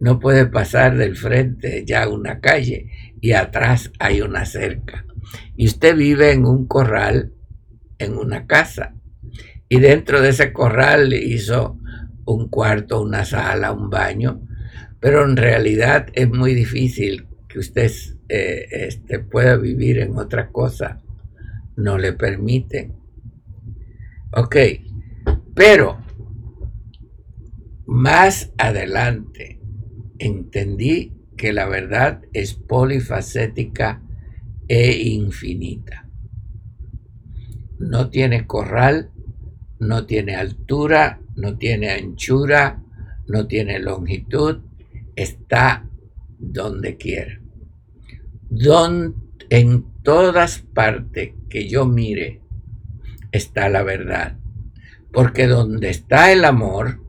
no 0.00 0.20
puede 0.20 0.46
pasar 0.46 0.96
del 0.96 1.16
frente 1.16 1.84
ya 1.84 2.08
una 2.08 2.40
calle 2.40 2.90
y 3.20 3.32
atrás 3.32 3.92
hay 3.98 4.22
una 4.22 4.46
cerca. 4.46 5.04
Y 5.56 5.66
usted 5.66 5.96
vive 5.96 6.32
en 6.32 6.46
un 6.46 6.66
corral 6.66 7.32
en 7.98 8.16
una 8.16 8.46
casa. 8.46 8.94
Y 9.68 9.80
dentro 9.80 10.22
de 10.22 10.30
ese 10.30 10.52
corral 10.52 11.12
hizo 11.12 11.78
un 12.34 12.48
cuarto, 12.48 13.02
una 13.02 13.24
sala, 13.24 13.72
un 13.72 13.90
baño. 13.90 14.40
Pero 15.00 15.24
en 15.24 15.36
realidad 15.36 16.08
es 16.14 16.28
muy 16.28 16.54
difícil 16.54 17.26
que 17.48 17.58
usted 17.58 17.90
eh, 18.28 18.66
este, 18.70 19.18
pueda 19.18 19.56
vivir 19.56 19.98
en 19.98 20.16
otra 20.16 20.48
cosa. 20.50 21.00
No 21.76 21.98
le 21.98 22.12
permiten. 22.12 22.94
Ok, 24.32 24.56
pero 25.54 25.98
más 27.86 28.52
adelante 28.58 29.60
entendí 30.18 31.14
que 31.36 31.52
la 31.52 31.66
verdad 31.66 32.22
es 32.32 32.54
polifacética 32.54 34.02
e 34.66 34.92
infinita 35.08 36.08
no 37.78 38.10
tiene 38.10 38.46
corral, 38.46 39.10
no 39.78 40.06
tiene 40.06 40.34
altura, 40.36 41.20
no 41.38 41.56
tiene 41.56 41.90
anchura, 41.90 42.82
no 43.26 43.46
tiene 43.46 43.78
longitud, 43.78 44.58
está 45.16 45.88
donde 46.38 46.96
quiera. 46.96 47.40
en 49.50 49.84
todas 50.02 50.60
partes 50.60 51.32
que 51.48 51.68
yo 51.68 51.86
mire 51.86 52.42
está 53.32 53.68
la 53.68 53.82
verdad. 53.82 54.36
Porque 55.12 55.46
donde 55.46 55.90
está 55.90 56.32
el 56.32 56.44
amor, 56.44 57.00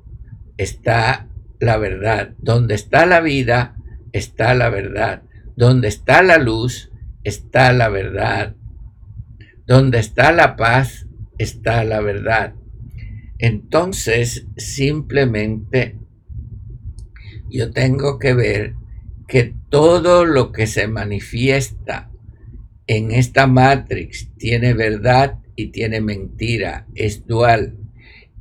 está 0.58 1.28
la 1.60 1.78
verdad. 1.78 2.34
Donde 2.38 2.76
está 2.76 3.06
la 3.06 3.20
vida, 3.20 3.76
está 4.14 4.54
la 4.54 4.70
verdad. 4.70 5.24
Donde 5.56 5.88
está 5.88 6.22
la 6.24 6.38
luz, 6.38 6.92
está 7.24 7.74
la 7.74 7.90
verdad. 7.90 8.56
Donde 9.66 10.00
está 10.00 10.32
la 10.32 10.56
paz, 10.56 11.08
está 11.38 11.84
la 11.84 12.00
verdad. 12.02 12.54
Entonces, 13.40 14.46
simplemente 14.58 15.98
yo 17.50 17.72
tengo 17.72 18.20
que 18.20 18.34
ver 18.34 18.76
que 19.28 19.54
todo 19.70 20.26
lo 20.26 20.52
que 20.52 20.68
se 20.68 20.88
manifiesta 20.88 22.12
en 22.86 23.12
esta 23.12 23.48
matrix 23.48 24.30
tiene 24.38 24.74
verdad 24.74 25.40
y 25.56 25.68
tiene 25.68 26.02
mentira, 26.02 26.88
es 26.96 27.26
dual 27.26 27.78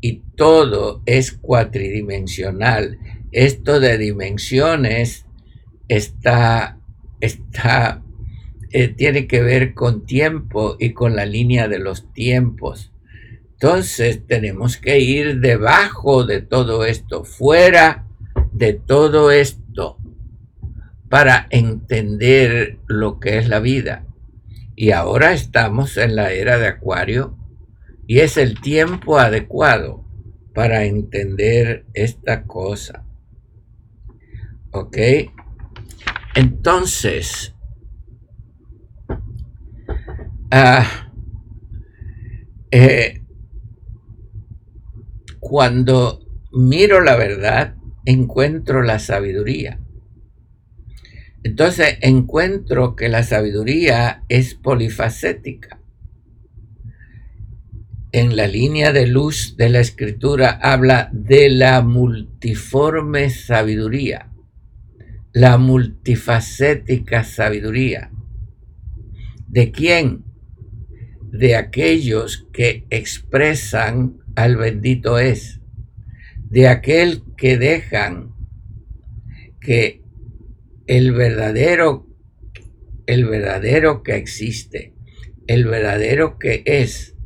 y 0.01 0.23
todo 0.37 1.03
es 1.07 1.33
cuatridimensional. 1.33 2.99
Esto 3.31 3.81
de 3.81 3.99
dimensiones 3.99 5.27
está, 5.89 6.81
está 7.21 8.03
eh, 8.71 8.89
tiene 8.89 9.27
que 9.27 9.41
ver 9.41 9.73
con 9.73 10.05
tiempo 10.05 10.77
y 10.79 10.93
con 10.93 11.17
la 11.17 11.25
línea 11.25 11.69
de 11.69 11.79
los 11.79 12.13
tiempos. 12.13 12.93
Entonces 13.61 14.27
tenemos 14.27 14.77
que 14.77 15.01
ir 15.01 15.41
debajo 15.41 16.25
de 16.25 16.43
todo 16.43 16.85
esto, 16.85 17.25
fuera 17.25 18.07
de 18.53 18.73
todo 18.75 19.31
esto, 19.31 19.99
para 21.09 21.47
entender 21.51 22.79
lo 22.87 23.19
que 23.19 23.39
es 23.39 23.49
la 23.49 23.61
vida. 23.61 24.07
Y 24.77 24.93
ahora 24.93 25.33
estamos 25.33 25.97
en 25.97 26.15
la 26.15 26.33
era 26.33 26.59
de 26.59 26.69
Acuario 26.69 27.37
y 28.07 28.21
es 28.21 28.37
el 28.37 28.61
tiempo 28.61 29.19
adecuado 29.19 30.05
para 30.55 30.85
entender 30.85 31.85
esta 31.95 32.45
cosa. 32.45 33.05
¿Ok? 34.71 34.99
Entonces, 36.35 37.55
Ah, 40.51 41.11
eh, 42.71 43.21
cuando 45.41 46.21
miro 46.53 47.01
la 47.01 47.17
verdad, 47.17 47.77
encuentro 48.05 48.83
la 48.83 48.99
sabiduría. 48.99 49.81
Entonces 51.43 51.99
encuentro 52.01 52.97
que 52.97 53.09
la 53.09 53.23
sabiduría 53.23 54.25
es 54.29 54.55
polifacética. 54.55 55.81
En 58.11 58.37
la 58.37 58.47
línea 58.47 58.93
de 58.93 59.07
luz 59.07 59.57
de 59.57 59.69
la 59.69 59.81
escritura 59.81 60.51
habla 60.63 61.11
de 61.13 61.51
la 61.51 61.83
multiforme 61.83 63.31
sabiduría, 63.31 64.33
la 65.33 65.59
multifacética 65.59 67.23
sabiduría. 67.25 68.11
¿De 69.47 69.71
quién? 69.71 70.25
de 71.31 71.57
aquellos 71.57 72.47
que 72.53 72.87
expresan 72.91 74.19
al 74.39 74.57
bendito 74.57 75.19
es, 75.19 75.61
de 76.49 76.69
aquel 76.69 77.25
que 77.37 77.59
dejan 77.59 78.37
que 79.61 80.05
el 80.87 81.11
verdadero, 81.11 82.07
el 83.07 83.25
verdadero 83.25 84.05
que 84.05 84.15
existe, 84.15 84.95
el 85.49 85.67
verdadero 85.67 86.39
que 86.39 86.63
es, 86.67 87.17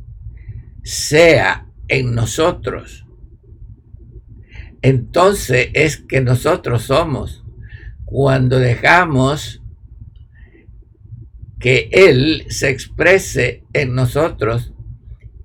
sea 0.81 1.69
en 1.87 2.15
nosotros. 2.15 3.05
Entonces 4.81 5.69
es 5.73 5.97
que 5.97 6.19
nosotros 6.19 6.81
somos 6.81 7.45
cuando 8.05 8.57
dejamos 8.57 9.61
que 11.59 11.89
Él 11.91 12.45
se 12.49 12.69
exprese 12.69 13.65
en 13.73 13.93
nosotros 13.93 14.72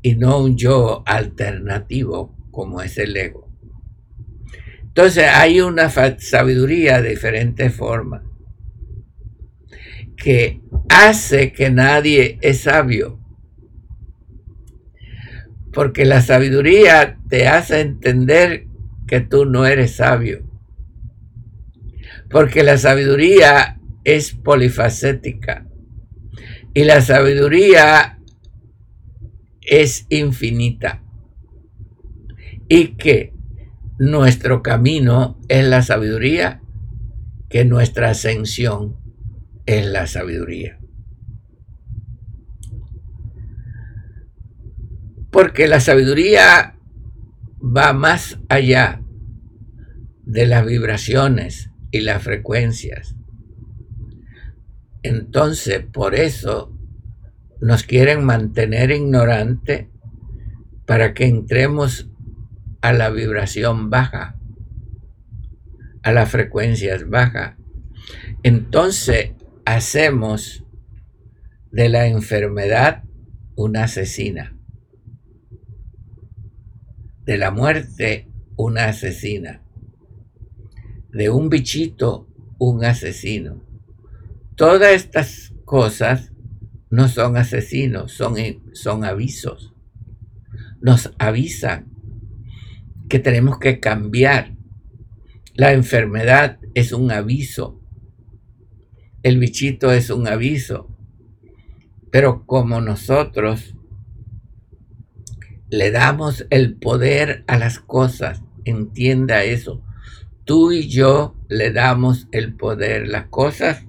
y 0.02 0.16
no 0.16 0.42
un 0.42 0.56
yo 0.56 1.02
alternativo 1.06 2.36
como 2.50 2.82
es 2.82 2.98
el 2.98 3.16
ego. 3.16 3.48
Entonces 4.82 5.28
hay 5.32 5.60
una 5.60 5.90
sabiduría 5.90 7.00
de 7.00 7.10
diferente 7.10 7.70
forma 7.70 8.24
que 10.16 10.60
hace 10.88 11.52
que 11.52 11.70
nadie 11.70 12.38
es 12.42 12.62
sabio. 12.62 13.20
Porque 15.72 16.04
la 16.04 16.20
sabiduría 16.20 17.18
te 17.28 17.46
hace 17.46 17.80
entender 17.80 18.66
que 19.06 19.20
tú 19.20 19.44
no 19.44 19.66
eres 19.66 19.96
sabio. 19.96 20.44
Porque 22.28 22.64
la 22.64 22.76
sabiduría 22.76 23.78
es 24.04 24.32
polifacética. 24.32 25.66
Y 26.74 26.84
la 26.84 27.00
sabiduría 27.00 28.17
es 29.68 30.06
infinita. 30.08 31.02
Y 32.68 32.96
que 32.96 33.34
nuestro 33.98 34.62
camino 34.62 35.38
es 35.48 35.66
la 35.66 35.82
sabiduría, 35.82 36.62
que 37.48 37.64
nuestra 37.64 38.10
ascensión 38.10 38.96
es 39.66 39.86
la 39.86 40.06
sabiduría. 40.06 40.78
Porque 45.30 45.68
la 45.68 45.80
sabiduría 45.80 46.76
va 47.60 47.92
más 47.92 48.38
allá 48.48 49.02
de 50.24 50.46
las 50.46 50.64
vibraciones 50.66 51.70
y 51.90 52.00
las 52.00 52.22
frecuencias. 52.22 53.16
Entonces, 55.02 55.84
por 55.84 56.14
eso 56.14 56.77
nos 57.60 57.82
quieren 57.82 58.24
mantener 58.24 58.90
ignorante 58.90 59.90
para 60.86 61.14
que 61.14 61.26
entremos 61.26 62.10
a 62.80 62.92
la 62.92 63.10
vibración 63.10 63.90
baja, 63.90 64.38
a 66.02 66.12
las 66.12 66.30
frecuencias 66.30 67.08
bajas. 67.08 67.56
Entonces 68.42 69.32
hacemos 69.64 70.64
de 71.70 71.88
la 71.88 72.06
enfermedad 72.06 73.04
una 73.56 73.84
asesina, 73.84 74.56
de 77.24 77.36
la 77.36 77.50
muerte 77.50 78.28
una 78.56 78.86
asesina, 78.86 79.62
de 81.10 81.30
un 81.30 81.48
bichito 81.48 82.28
un 82.58 82.84
asesino. 82.84 83.62
Todas 84.56 84.92
estas 84.92 85.54
cosas 85.64 86.32
no 86.90 87.08
son 87.08 87.36
asesinos, 87.36 88.12
son, 88.12 88.36
son 88.72 89.04
avisos. 89.04 89.74
Nos 90.80 91.12
avisan 91.18 91.92
que 93.08 93.18
tenemos 93.18 93.58
que 93.58 93.80
cambiar. 93.80 94.54
La 95.54 95.72
enfermedad 95.72 96.58
es 96.74 96.92
un 96.92 97.10
aviso. 97.10 97.80
El 99.22 99.38
bichito 99.38 99.92
es 99.92 100.10
un 100.10 100.28
aviso. 100.28 100.88
Pero 102.10 102.46
como 102.46 102.80
nosotros 102.80 103.74
le 105.68 105.90
damos 105.90 106.46
el 106.48 106.76
poder 106.76 107.44
a 107.46 107.58
las 107.58 107.80
cosas, 107.80 108.42
entienda 108.64 109.44
eso. 109.44 109.82
Tú 110.44 110.72
y 110.72 110.88
yo 110.88 111.36
le 111.48 111.72
damos 111.72 112.28
el 112.32 112.54
poder 112.54 113.02
a 113.02 113.06
las 113.06 113.26
cosas 113.26 113.87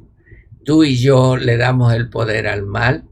Tú 0.70 0.84
y 0.84 0.98
yo 0.98 1.36
le 1.36 1.58
damos 1.58 1.96
el 1.96 2.12
poder 2.12 2.48
al 2.48 2.64
mal 2.64 3.10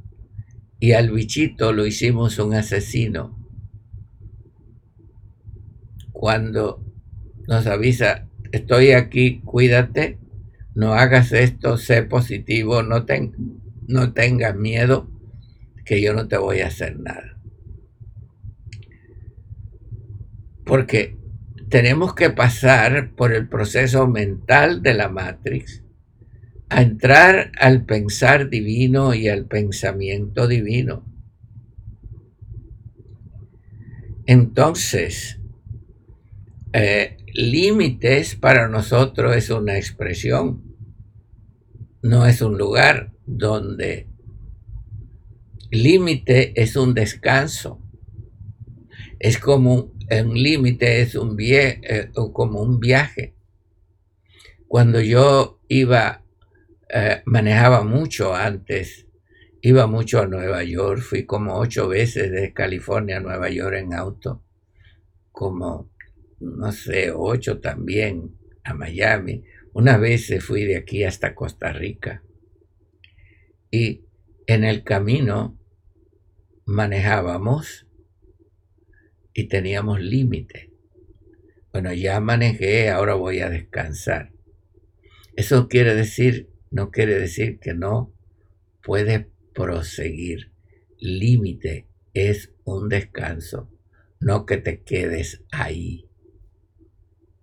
y 0.80 0.92
al 0.92 1.10
bichito 1.10 1.74
lo 1.74 1.88
hicimos 1.88 2.38
un 2.38 2.54
asesino. 2.54 3.36
Cuando 6.12 6.86
nos 7.48 7.66
avisa, 7.66 8.28
estoy 8.52 8.92
aquí, 8.92 9.40
cuídate, 9.40 10.20
no 10.76 10.94
hagas 10.94 11.32
esto, 11.32 11.80
sé 11.80 12.04
positivo, 12.04 12.84
no, 12.84 13.08
no 13.88 14.14
tengas 14.14 14.56
miedo, 14.56 15.10
que 15.84 16.00
yo 16.00 16.14
no 16.14 16.28
te 16.28 16.38
voy 16.38 16.60
a 16.60 16.68
hacer 16.68 17.00
nada. 17.00 17.40
Porque 20.64 21.18
tenemos 21.70 22.14
que 22.14 22.30
pasar 22.30 23.16
por 23.16 23.34
el 23.34 23.50
proceso 23.50 24.08
mental 24.08 24.84
de 24.84 24.94
la 24.94 25.10
Matrix 25.10 25.87
a 26.70 26.82
entrar 26.82 27.52
al 27.60 27.86
pensar 27.86 28.50
divino 28.50 29.14
y 29.14 29.30
al 29.30 29.46
pensamiento 29.46 30.48
divino. 30.48 31.06
Entonces, 34.26 35.40
eh, 36.74 37.18
límites 37.34 38.36
para 38.36 38.68
nosotros 38.68 39.36
es 39.36 39.50
una 39.50 39.78
expresión, 39.78 40.76
no 42.02 42.26
es 42.26 42.42
un 42.42 42.58
lugar 42.58 43.14
donde 43.26 44.08
límite 45.72 46.62
es 46.62 46.76
un 46.76 46.94
descanso. 46.94 47.82
Es 49.20 49.40
como 49.40 49.92
un 50.10 50.34
límite, 50.34 51.02
es 51.02 51.16
un 51.16 51.36
eh, 51.40 52.12
como 52.34 52.62
un 52.62 52.80
viaje. 52.80 53.36
Cuando 54.68 55.02
yo 55.02 55.60
iba 55.68 56.24
eh, 56.90 57.22
manejaba 57.26 57.84
mucho 57.84 58.34
antes, 58.34 59.08
iba 59.62 59.88
mucho 59.88 60.22
a 60.22 60.28
Nueva 60.28 60.64
York, 60.64 61.02
fui 61.02 61.26
como 61.26 61.58
ocho 61.58 61.88
veces 61.88 62.32
de 62.32 62.54
California 62.54 63.18
a 63.18 63.22
Nueva 63.22 63.50
York 63.50 63.76
en 63.76 63.94
auto, 63.94 64.44
como, 65.32 65.92
no 66.40 66.72
sé, 66.72 67.12
ocho 67.12 67.60
también 67.60 68.38
a 68.64 68.74
Miami. 68.74 69.44
Una 69.74 69.98
vez 69.98 70.34
fui 70.44 70.64
de 70.64 70.78
aquí 70.78 71.04
hasta 71.04 71.36
Costa 71.36 71.74
Rica 71.74 72.24
y 73.70 74.06
en 74.48 74.64
el 74.64 74.84
camino 74.84 75.60
manejábamos 76.66 77.86
y 79.34 79.48
teníamos 79.48 80.00
límite. 80.00 80.72
Bueno, 81.72 81.94
ya 81.94 82.20
manejé, 82.20 82.90
ahora 82.90 83.14
voy 83.14 83.42
a 83.42 83.50
descansar. 83.50 84.32
Eso 85.36 85.68
quiere 85.68 85.94
decir 85.94 86.50
no 86.78 86.92
quiere 86.92 87.20
decir 87.20 87.58
que 87.60 87.74
no 87.74 88.14
puede 88.84 89.32
proseguir. 89.56 90.52
Límite 91.00 91.88
es 92.14 92.54
un 92.66 92.88
descanso, 92.88 93.68
no 94.20 94.46
que 94.46 94.58
te 94.58 94.84
quedes 94.84 95.44
ahí. 95.52 96.08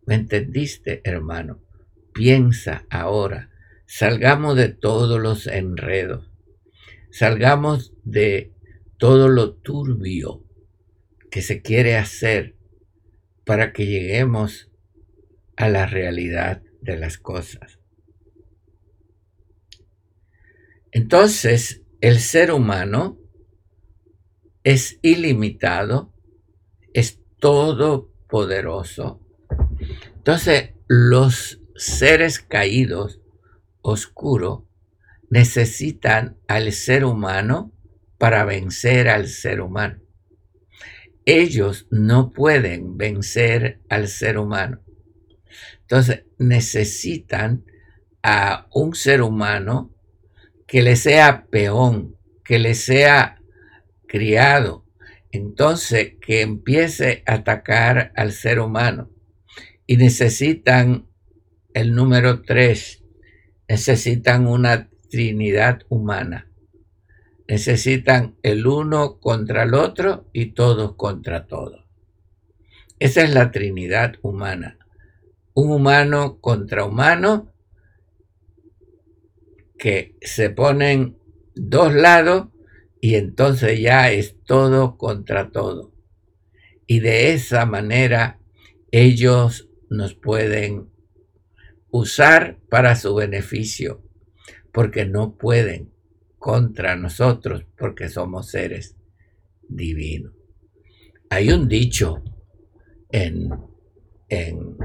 ¿Me 0.06 0.14
entendiste, 0.14 1.00
hermano? 1.02 1.64
Piensa 2.12 2.86
ahora, 2.90 3.50
salgamos 3.86 4.54
de 4.54 4.68
todos 4.68 5.20
los 5.20 5.48
enredos, 5.48 6.30
salgamos 7.10 7.92
de 8.04 8.52
todo 8.98 9.28
lo 9.28 9.54
turbio 9.54 10.44
que 11.28 11.42
se 11.42 11.60
quiere 11.60 11.96
hacer 11.96 12.54
para 13.44 13.72
que 13.72 13.86
lleguemos 13.86 14.70
a 15.56 15.68
la 15.68 15.86
realidad 15.86 16.62
de 16.82 16.96
las 16.96 17.18
cosas. 17.18 17.80
Entonces, 20.94 21.82
el 22.00 22.20
ser 22.20 22.52
humano 22.52 23.18
es 24.62 25.00
ilimitado, 25.02 26.14
es 26.92 27.20
todopoderoso. 27.40 29.20
Entonces, 30.14 30.70
los 30.86 31.60
seres 31.74 32.38
caídos, 32.38 33.20
oscuros, 33.82 34.62
necesitan 35.30 36.38
al 36.46 36.70
ser 36.70 37.04
humano 37.04 37.72
para 38.16 38.44
vencer 38.44 39.08
al 39.08 39.26
ser 39.26 39.62
humano. 39.62 40.00
Ellos 41.24 41.88
no 41.90 42.30
pueden 42.30 42.96
vencer 42.96 43.80
al 43.88 44.06
ser 44.06 44.38
humano. 44.38 44.80
Entonces 45.80 46.24
necesitan 46.38 47.64
a 48.22 48.68
un 48.72 48.94
ser 48.94 49.22
humano 49.22 49.93
que 50.66 50.82
le 50.82 50.96
sea 50.96 51.46
peón, 51.50 52.16
que 52.44 52.58
le 52.58 52.74
sea 52.74 53.40
criado, 54.06 54.86
entonces 55.30 56.14
que 56.20 56.42
empiece 56.42 57.22
a 57.26 57.34
atacar 57.34 58.12
al 58.16 58.32
ser 58.32 58.60
humano. 58.60 59.10
Y 59.86 59.96
necesitan 59.96 61.08
el 61.74 61.94
número 61.94 62.42
tres, 62.42 63.02
necesitan 63.68 64.46
una 64.46 64.88
trinidad 65.10 65.80
humana. 65.88 66.50
Necesitan 67.46 68.36
el 68.42 68.66
uno 68.66 69.18
contra 69.20 69.64
el 69.64 69.74
otro 69.74 70.28
y 70.32 70.52
todos 70.52 70.96
contra 70.96 71.46
todos. 71.46 71.84
Esa 72.98 73.22
es 73.22 73.34
la 73.34 73.50
trinidad 73.50 74.14
humana. 74.22 74.78
Un 75.52 75.72
humano 75.72 76.38
contra 76.40 76.84
humano 76.84 77.53
que 79.84 80.16
se 80.22 80.48
ponen 80.48 81.18
dos 81.54 81.92
lados 81.92 82.48
y 83.02 83.16
entonces 83.16 83.78
ya 83.78 84.10
es 84.10 84.42
todo 84.46 84.96
contra 84.96 85.50
todo. 85.50 85.92
Y 86.86 87.00
de 87.00 87.34
esa 87.34 87.66
manera 87.66 88.40
ellos 88.92 89.68
nos 89.90 90.14
pueden 90.14 90.88
usar 91.90 92.60
para 92.70 92.96
su 92.96 93.14
beneficio, 93.14 94.02
porque 94.72 95.04
no 95.04 95.36
pueden 95.36 95.92
contra 96.38 96.96
nosotros, 96.96 97.66
porque 97.76 98.08
somos 98.08 98.48
seres 98.50 98.96
divinos. 99.68 100.32
Hay 101.28 101.50
un 101.52 101.68
dicho 101.68 102.24
en, 103.10 103.50
en 104.30 104.78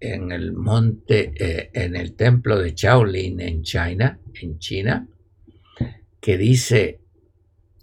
en 0.00 0.32
el 0.32 0.52
monte, 0.52 1.32
eh, 1.36 1.70
en 1.74 1.94
el 1.94 2.14
templo 2.14 2.58
de 2.58 2.72
Shaolin 2.74 3.40
en 3.40 3.62
China, 3.62 4.18
en 4.34 4.58
China, 4.58 5.08
que 6.20 6.38
dice 6.38 7.00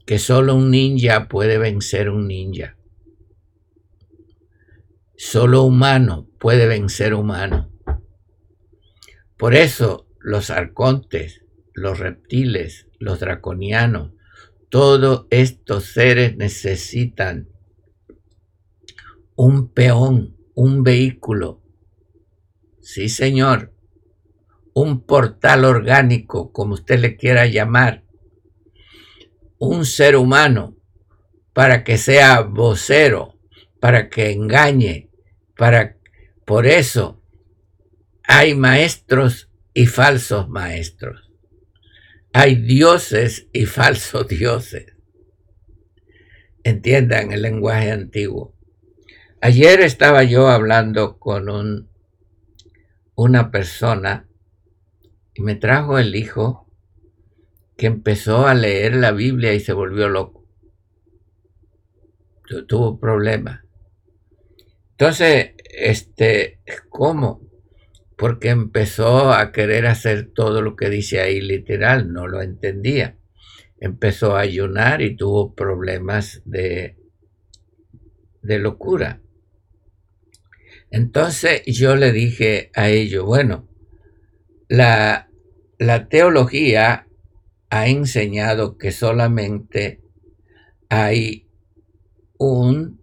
que 0.05 0.20
solo 0.20 0.55
un 0.55 0.72
ninja 0.72 1.28
puede 1.28 1.57
vencer 1.57 2.09
un 2.09 2.28
ninja. 2.28 2.78
Solo 5.15 5.63
humano 5.63 6.28
puede 6.39 6.68
vencer 6.68 7.13
humano. 7.13 7.72
Por 9.38 9.53
eso 9.53 10.07
los 10.20 10.49
arcontes, 10.49 11.43
los 11.74 11.99
reptiles, 11.99 12.88
los 12.99 13.20
draconianos, 13.20 14.13
Todos 14.70 15.28
estos 15.30 15.86
seres 15.86 16.36
necesitan 16.36 17.47
un 19.36 19.72
peón, 19.72 20.36
un 20.55 20.84
vehículo. 20.84 21.61
Sí, 22.88 23.09
señor. 23.09 23.73
Un 24.73 25.05
portal 25.05 25.65
orgánico, 25.65 26.53
como 26.53 26.75
usted 26.75 26.99
le 26.99 27.17
quiera 27.17 27.45
llamar. 27.45 28.05
Un 29.57 29.85
ser 29.85 30.15
humano 30.15 30.77
para 31.51 31.83
que 31.83 31.97
sea 31.97 32.43
vocero, 32.43 33.38
para 33.81 34.07
que 34.07 34.31
engañe, 34.31 35.09
para 35.57 35.97
por 36.45 36.65
eso 36.65 37.21
hay 38.23 38.55
maestros 38.55 39.51
y 39.73 39.85
falsos 39.88 40.47
maestros. 40.47 41.29
Hay 42.31 42.55
dioses 42.55 43.49
y 43.51 43.65
falsos 43.79 44.29
dioses. 44.29 44.95
Entiendan 46.63 47.33
el 47.33 47.41
lenguaje 47.41 47.91
antiguo. 47.91 48.55
Ayer 49.41 49.81
estaba 49.81 50.23
yo 50.23 50.47
hablando 50.47 51.19
con 51.19 51.49
un, 51.49 51.89
una 53.18 53.49
persona 53.49 54.30
y 55.34 55.41
me 55.41 55.55
trajo 55.55 55.97
el 55.97 56.15
hijo 56.15 56.72
que 57.76 57.88
empezó 57.88 58.47
a 58.47 58.53
leer 58.53 58.95
la 58.95 59.11
Biblia 59.11 59.53
y 59.53 59.59
se 59.59 59.74
volvió 59.74 60.07
loco. 60.07 60.45
Tuvo 62.68 62.99
problemas. 62.99 63.61
Entonces, 64.91 65.55
este, 65.72 66.61
¿cómo? 66.89 67.41
Porque 68.15 68.49
empezó 68.49 69.34
a 69.34 69.51
querer 69.51 69.88
hacer 69.88 70.32
todo 70.34 70.61
lo 70.61 70.76
que 70.76 70.89
dice 70.89 71.20
ahí 71.20 71.41
literal, 71.41 72.13
no 72.13 72.28
lo 72.28 72.41
entendía. 72.41 73.18
Empezó 73.80 74.36
a 74.36 74.41
ayunar 74.41 75.01
y 75.01 75.15
tuvo 75.15 75.55
problemas 75.55 76.43
de, 76.45 76.97
de 78.43 78.59
locura. 78.59 79.22
Entonces 80.91 81.61
yo 81.65 81.95
le 81.95 82.11
dije 82.11 82.71
a 82.73 82.89
ellos, 82.89 83.25
bueno, 83.25 83.67
la, 84.69 85.29
la 85.77 86.07
teología 86.07 87.07
ha 87.69 87.88
enseñado 87.88 88.77
que 88.77 88.91
solamente 88.91 90.01
hay 90.89 91.49
un 92.38 93.01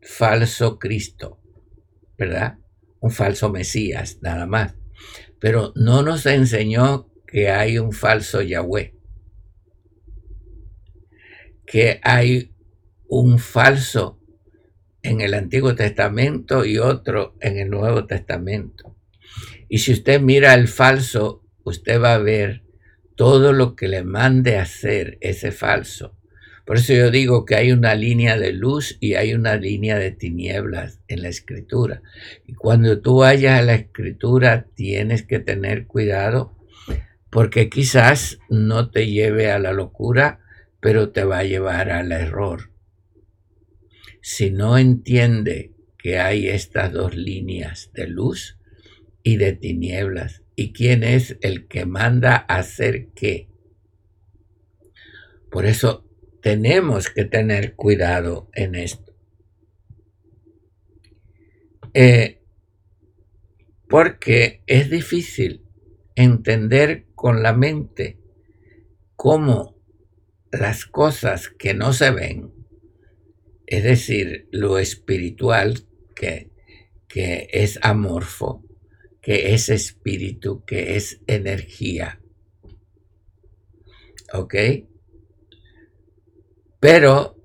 falso 0.00 0.78
Cristo, 0.78 1.40
¿verdad? 2.16 2.58
Un 3.00 3.10
falso 3.10 3.50
Mesías, 3.50 4.18
nada 4.22 4.46
más. 4.46 4.76
Pero 5.40 5.72
no 5.74 6.02
nos 6.02 6.26
enseñó 6.26 7.10
que 7.26 7.50
hay 7.50 7.78
un 7.78 7.92
falso 7.92 8.42
Yahweh, 8.42 8.94
que 11.66 12.00
hay 12.02 12.54
un 13.08 13.38
falso 13.38 14.20
en 15.04 15.20
el 15.20 15.34
Antiguo 15.34 15.74
Testamento 15.74 16.64
y 16.64 16.78
otro 16.78 17.36
en 17.40 17.58
el 17.58 17.70
Nuevo 17.70 18.06
Testamento. 18.06 18.96
Y 19.68 19.78
si 19.78 19.92
usted 19.92 20.20
mira 20.20 20.54
el 20.54 20.66
falso, 20.66 21.44
usted 21.62 22.00
va 22.00 22.14
a 22.14 22.18
ver 22.18 22.62
todo 23.14 23.52
lo 23.52 23.76
que 23.76 23.86
le 23.86 24.02
mande 24.02 24.56
hacer 24.56 25.18
ese 25.20 25.52
falso. 25.52 26.16
Por 26.64 26.78
eso 26.78 26.94
yo 26.94 27.10
digo 27.10 27.44
que 27.44 27.54
hay 27.54 27.70
una 27.72 27.94
línea 27.94 28.38
de 28.38 28.54
luz 28.54 28.96
y 28.98 29.14
hay 29.14 29.34
una 29.34 29.56
línea 29.56 29.98
de 29.98 30.10
tinieblas 30.10 31.00
en 31.06 31.20
la 31.20 31.28
escritura. 31.28 32.00
Y 32.46 32.54
cuando 32.54 33.02
tú 33.02 33.18
vayas 33.18 33.60
a 33.60 33.62
la 33.62 33.74
escritura 33.74 34.66
tienes 34.74 35.22
que 35.22 35.38
tener 35.38 35.86
cuidado 35.86 36.56
porque 37.28 37.68
quizás 37.68 38.38
no 38.48 38.90
te 38.90 39.08
lleve 39.08 39.50
a 39.50 39.58
la 39.58 39.72
locura, 39.72 40.40
pero 40.80 41.10
te 41.10 41.24
va 41.24 41.38
a 41.38 41.44
llevar 41.44 41.90
al 41.90 42.10
error 42.12 42.73
si 44.26 44.50
no 44.50 44.78
entiende 44.78 45.74
que 45.98 46.18
hay 46.18 46.48
estas 46.48 46.90
dos 46.94 47.14
líneas 47.14 47.90
de 47.92 48.06
luz 48.06 48.58
y 49.22 49.36
de 49.36 49.52
tinieblas 49.52 50.42
y 50.56 50.72
quién 50.72 51.04
es 51.04 51.36
el 51.42 51.68
que 51.68 51.84
manda 51.84 52.36
hacer 52.36 53.10
qué. 53.14 53.50
Por 55.50 55.66
eso 55.66 56.08
tenemos 56.40 57.10
que 57.10 57.26
tener 57.26 57.74
cuidado 57.74 58.48
en 58.54 58.76
esto. 58.76 59.14
Eh, 61.92 62.40
porque 63.90 64.62
es 64.66 64.88
difícil 64.88 65.66
entender 66.14 67.08
con 67.14 67.42
la 67.42 67.52
mente 67.52 68.18
cómo 69.16 69.76
las 70.50 70.86
cosas 70.86 71.50
que 71.50 71.74
no 71.74 71.92
se 71.92 72.10
ven 72.10 72.53
es 73.66 73.84
decir, 73.84 74.48
lo 74.50 74.78
espiritual 74.78 75.86
que, 76.14 76.50
que 77.08 77.48
es 77.52 77.78
amorfo, 77.82 78.64
que 79.22 79.54
es 79.54 79.68
espíritu, 79.68 80.64
que 80.64 80.96
es 80.96 81.20
energía. 81.26 82.20
¿Ok? 84.32 84.54
Pero 86.80 87.36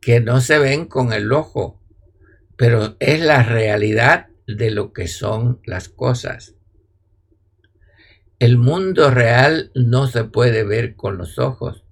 que 0.00 0.20
no 0.20 0.40
se 0.40 0.58
ven 0.58 0.86
con 0.86 1.12
el 1.12 1.32
ojo, 1.32 1.82
pero 2.56 2.96
es 3.00 3.20
la 3.20 3.42
realidad 3.42 4.28
de 4.46 4.70
lo 4.70 4.92
que 4.92 5.08
son 5.08 5.60
las 5.64 5.88
cosas. 5.88 6.54
El 8.38 8.58
mundo 8.58 9.10
real 9.10 9.72
no 9.74 10.06
se 10.06 10.24
puede 10.24 10.62
ver 10.62 10.94
con 10.94 11.18
los 11.18 11.38
ojos, 11.38 11.85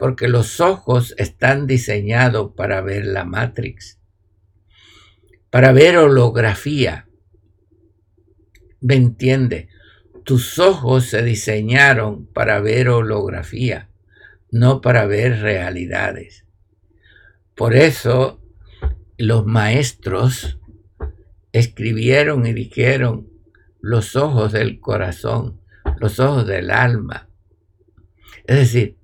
porque 0.00 0.28
los 0.28 0.60
ojos 0.60 1.14
están 1.18 1.66
diseñados 1.66 2.52
para 2.56 2.80
ver 2.80 3.04
la 3.04 3.26
Matrix, 3.26 4.00
para 5.50 5.72
ver 5.72 5.98
holografía. 5.98 7.06
¿Me 8.80 8.94
entiende? 8.94 9.68
Tus 10.24 10.58
ojos 10.58 11.04
se 11.04 11.22
diseñaron 11.22 12.24
para 12.24 12.60
ver 12.60 12.88
holografía, 12.88 13.90
no 14.50 14.80
para 14.80 15.04
ver 15.04 15.40
realidades. 15.42 16.46
Por 17.54 17.76
eso 17.76 18.42
los 19.18 19.44
maestros 19.44 20.58
escribieron 21.52 22.46
y 22.46 22.54
dijeron 22.54 23.28
los 23.82 24.16
ojos 24.16 24.52
del 24.52 24.80
corazón, 24.80 25.60
los 25.98 26.18
ojos 26.20 26.46
del 26.46 26.70
alma. 26.70 27.28
Es 28.46 28.56
decir, 28.56 28.99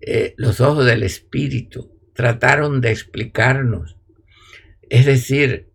eh, 0.00 0.34
los 0.36 0.60
ojos 0.60 0.86
del 0.86 1.02
Espíritu, 1.02 1.90
trataron 2.14 2.80
de 2.80 2.90
explicarnos. 2.90 3.96
Es 4.88 5.06
decir, 5.06 5.70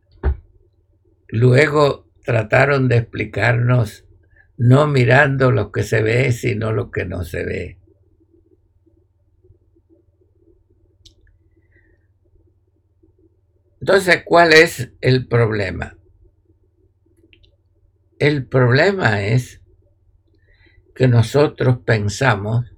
luego 1.28 2.12
trataron 2.24 2.88
de 2.88 2.98
explicarnos 2.98 4.06
no 4.58 4.88
mirando 4.88 5.52
lo 5.52 5.72
que 5.72 5.84
se 5.84 6.02
ve, 6.02 6.32
sino 6.32 6.72
lo 6.72 6.92
que 6.92 7.06
no 7.06 7.24
se 7.24 7.44
ve. 7.44 7.80
Entonces, 13.82 14.24
¿cuál 14.26 14.54
es 14.54 14.92
el 15.02 15.28
problema? 15.28 15.98
El 18.18 18.48
problema 18.48 19.22
es 19.24 19.62
que 20.96 21.08
nosotros 21.08 21.80
pensamos 21.86 22.75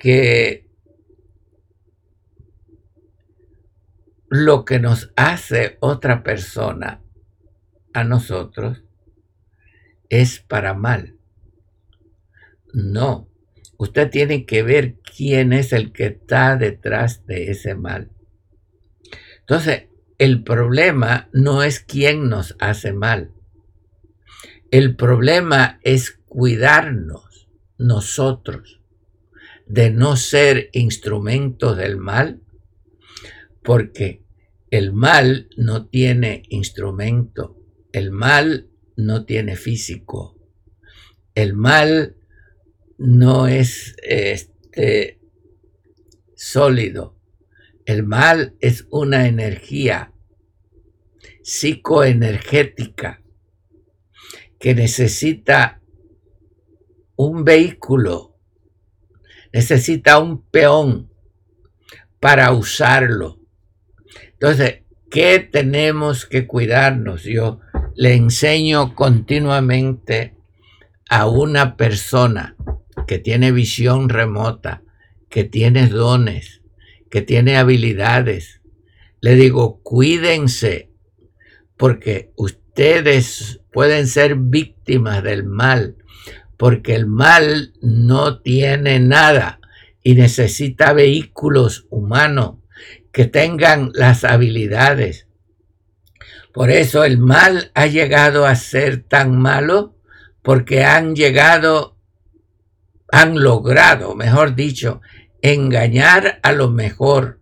que 0.00 0.66
lo 4.30 4.64
que 4.64 4.80
nos 4.80 5.12
hace 5.14 5.76
otra 5.80 6.22
persona 6.22 7.02
a 7.92 8.02
nosotros 8.04 8.82
es 10.08 10.40
para 10.40 10.72
mal. 10.72 11.18
No, 12.72 13.28
usted 13.76 14.08
tiene 14.08 14.46
que 14.46 14.62
ver 14.62 14.96
quién 15.00 15.52
es 15.52 15.74
el 15.74 15.92
que 15.92 16.06
está 16.06 16.56
detrás 16.56 17.26
de 17.26 17.50
ese 17.50 17.74
mal. 17.74 18.10
Entonces, 19.40 19.88
el 20.16 20.42
problema 20.42 21.28
no 21.34 21.62
es 21.62 21.80
quién 21.80 22.30
nos 22.30 22.56
hace 22.58 22.94
mal. 22.94 23.32
El 24.70 24.96
problema 24.96 25.78
es 25.82 26.12
cuidarnos 26.26 27.50
nosotros 27.76 28.79
de 29.70 29.88
no 29.90 30.16
ser 30.16 30.68
instrumentos 30.72 31.76
del 31.76 31.96
mal, 31.96 32.42
porque 33.62 34.24
el 34.72 34.92
mal 34.92 35.48
no 35.56 35.86
tiene 35.86 36.42
instrumento, 36.48 37.56
el 37.92 38.10
mal 38.10 38.68
no 38.96 39.24
tiene 39.26 39.54
físico, 39.54 40.36
el 41.36 41.54
mal 41.54 42.16
no 42.98 43.46
es 43.46 43.94
este, 44.02 45.20
sólido, 46.34 47.16
el 47.86 48.02
mal 48.02 48.56
es 48.58 48.88
una 48.90 49.28
energía 49.28 50.12
psicoenergética 51.44 53.22
que 54.58 54.74
necesita 54.74 55.80
un 57.14 57.44
vehículo 57.44 58.29
necesita 59.52 60.18
un 60.18 60.42
peón 60.42 61.10
para 62.20 62.52
usarlo. 62.52 63.38
Entonces, 64.32 64.82
¿qué 65.10 65.38
tenemos 65.38 66.26
que 66.26 66.46
cuidarnos? 66.46 67.24
Yo 67.24 67.60
le 67.94 68.14
enseño 68.14 68.94
continuamente 68.94 70.36
a 71.08 71.28
una 71.28 71.76
persona 71.76 72.56
que 73.06 73.18
tiene 73.18 73.52
visión 73.52 74.08
remota, 74.08 74.82
que 75.28 75.44
tiene 75.44 75.88
dones, 75.88 76.62
que 77.10 77.22
tiene 77.22 77.56
habilidades. 77.56 78.60
Le 79.20 79.34
digo, 79.34 79.80
cuídense, 79.82 80.90
porque 81.76 82.32
ustedes 82.36 83.60
pueden 83.72 84.06
ser 84.06 84.36
víctimas 84.36 85.22
del 85.22 85.44
mal, 85.44 85.96
porque 86.60 86.94
el 86.94 87.06
mal 87.06 87.72
no 87.80 88.42
tiene 88.42 89.00
nada 89.00 89.60
y 90.02 90.14
necesita 90.14 90.92
vehículos 90.92 91.86
humanos 91.88 92.56
que 93.12 93.24
tengan 93.24 93.92
las 93.94 94.24
habilidades. 94.24 95.26
Por 96.52 96.70
eso 96.70 97.04
el 97.04 97.16
mal 97.16 97.70
ha 97.72 97.86
llegado 97.86 98.44
a 98.44 98.54
ser 98.56 99.02
tan 99.02 99.38
malo 99.40 99.96
porque 100.42 100.84
han 100.84 101.16
llegado, 101.16 101.96
han 103.10 103.42
logrado, 103.42 104.14
mejor 104.14 104.54
dicho, 104.54 105.00
engañar 105.40 106.40
a 106.42 106.52
lo 106.52 106.68
mejor, 106.68 107.40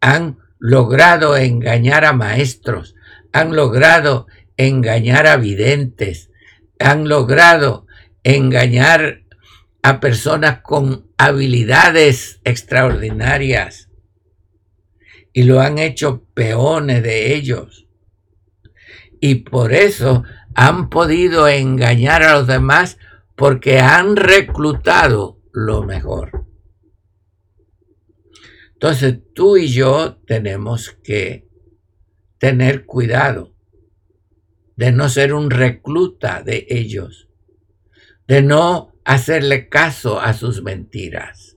han 0.00 0.38
logrado 0.58 1.36
engañar 1.36 2.06
a 2.06 2.14
maestros, 2.14 2.94
han 3.30 3.54
logrado 3.54 4.26
engañar 4.56 5.26
a 5.26 5.36
videntes, 5.36 6.30
han 6.78 7.10
logrado 7.10 7.83
engañar 8.24 9.24
a 9.82 10.00
personas 10.00 10.60
con 10.62 11.10
habilidades 11.18 12.40
extraordinarias 12.44 13.90
y 15.32 15.42
lo 15.42 15.60
han 15.60 15.78
hecho 15.78 16.24
peones 16.34 17.02
de 17.02 17.34
ellos. 17.34 17.86
Y 19.20 19.36
por 19.36 19.72
eso 19.72 20.24
han 20.54 20.88
podido 20.88 21.48
engañar 21.48 22.22
a 22.22 22.34
los 22.38 22.46
demás 22.46 22.98
porque 23.36 23.78
han 23.80 24.16
reclutado 24.16 25.40
lo 25.52 25.82
mejor. 25.82 26.46
Entonces 28.74 29.18
tú 29.34 29.56
y 29.56 29.68
yo 29.68 30.18
tenemos 30.26 30.90
que 31.02 31.48
tener 32.38 32.84
cuidado 32.84 33.54
de 34.76 34.92
no 34.92 35.08
ser 35.08 35.34
un 35.34 35.50
recluta 35.50 36.42
de 36.42 36.66
ellos, 36.68 37.28
de 38.26 38.42
no 38.42 38.92
hacerle 39.04 39.68
caso 39.68 40.20
a 40.20 40.32
sus 40.32 40.62
mentiras. 40.62 41.56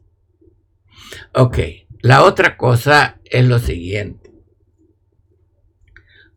Ok, 1.34 1.58
la 2.02 2.24
otra 2.24 2.58
cosa 2.58 3.22
es 3.24 3.46
lo 3.46 3.60
siguiente. 3.60 4.34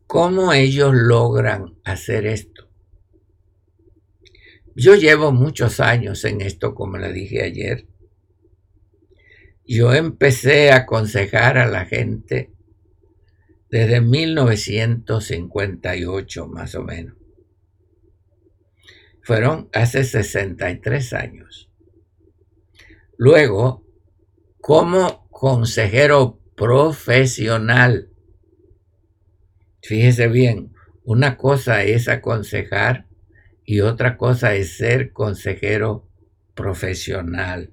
¿Cómo 0.07 0.53
ellos 0.53 0.95
logran 0.95 1.75
hacer 1.85 2.27
esto? 2.27 2.69
Yo 4.75 4.95
llevo 4.95 5.33
muchos 5.33 5.81
años 5.81 6.25
en 6.25 6.41
esto, 6.41 6.75
como 6.75 6.97
le 6.99 7.13
dije 7.13 7.43
ayer. 7.43 7.87
Yo 9.65 9.93
empecé 9.95 10.71
a 10.73 10.79
aconsejar 10.79 11.59
a 11.59 11.67
la 11.67 11.85
gente 11.85 12.51
desde 13.69 14.01
1958 14.01 16.49
más 16.49 16.75
o 16.75 16.83
menos. 16.83 17.20
Fueron 19.31 19.71
hace 19.73 20.03
63 20.03 21.13
años. 21.13 21.71
Luego, 23.17 23.87
como 24.61 25.29
consejero 25.31 26.41
profesional, 26.57 28.11
fíjese 29.83 30.27
bien, 30.27 30.75
una 31.05 31.37
cosa 31.37 31.85
es 31.85 32.09
aconsejar 32.09 33.07
y 33.65 33.83
otra 33.83 34.17
cosa 34.17 34.57
es 34.57 34.77
ser 34.77 35.13
consejero 35.13 36.09
profesional. 36.57 37.73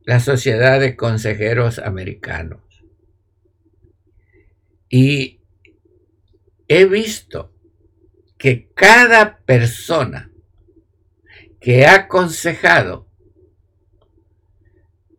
la 0.06 0.20
Sociedad 0.20 0.80
de 0.80 0.96
Consejeros 0.96 1.80
Americanos. 1.80 2.62
Y 4.90 5.42
he 6.68 6.86
visto 6.86 7.54
que 8.38 8.70
cada 8.74 9.40
persona 9.40 10.32
que 11.60 11.86
ha 11.86 11.96
aconsejado, 11.96 13.10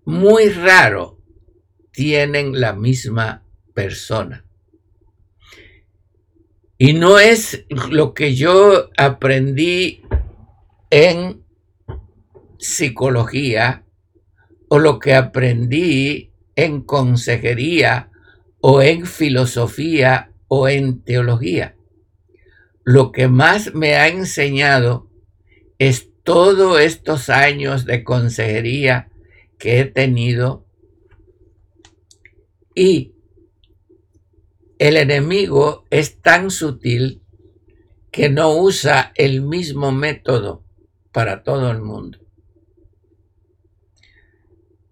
muy 0.05 0.49
raro 0.51 1.21
tienen 1.91 2.61
la 2.61 2.73
misma 2.73 3.45
persona. 3.75 4.46
Y 6.79 6.93
no 6.93 7.19
es 7.19 7.65
lo 7.69 8.13
que 8.13 8.35
yo 8.35 8.91
aprendí 8.97 10.03
en 10.91 11.43
psicología 12.59 13.85
o 14.69 14.79
lo 14.79 14.99
que 14.99 15.15
aprendí 15.15 16.33
en 16.55 16.83
consejería 16.83 18.11
o 18.61 18.83
en 18.83 19.07
filosofía 19.07 20.33
o 20.49 20.69
en 20.69 21.03
teología. 21.03 21.77
Lo 22.85 23.11
que 23.11 23.29
más 23.29 23.75
me 23.75 23.97
ha 23.97 24.09
enseñado 24.09 25.11
es 25.79 26.11
todos 26.23 26.81
estos 26.81 27.31
años 27.31 27.85
de 27.85 28.05
consejería 28.05 29.09
que 29.59 29.81
he 29.81 29.85
tenido 29.85 30.67
y 32.75 33.16
el 34.79 34.97
enemigo 34.97 35.85
es 35.91 36.21
tan 36.21 36.51
sutil 36.51 37.23
que 38.11 38.29
no 38.29 38.57
usa 38.57 39.13
el 39.15 39.43
mismo 39.43 39.93
método 39.93 40.65
para 41.13 41.43
todo 41.43 41.71
el 41.71 41.81
mundo. 41.81 42.19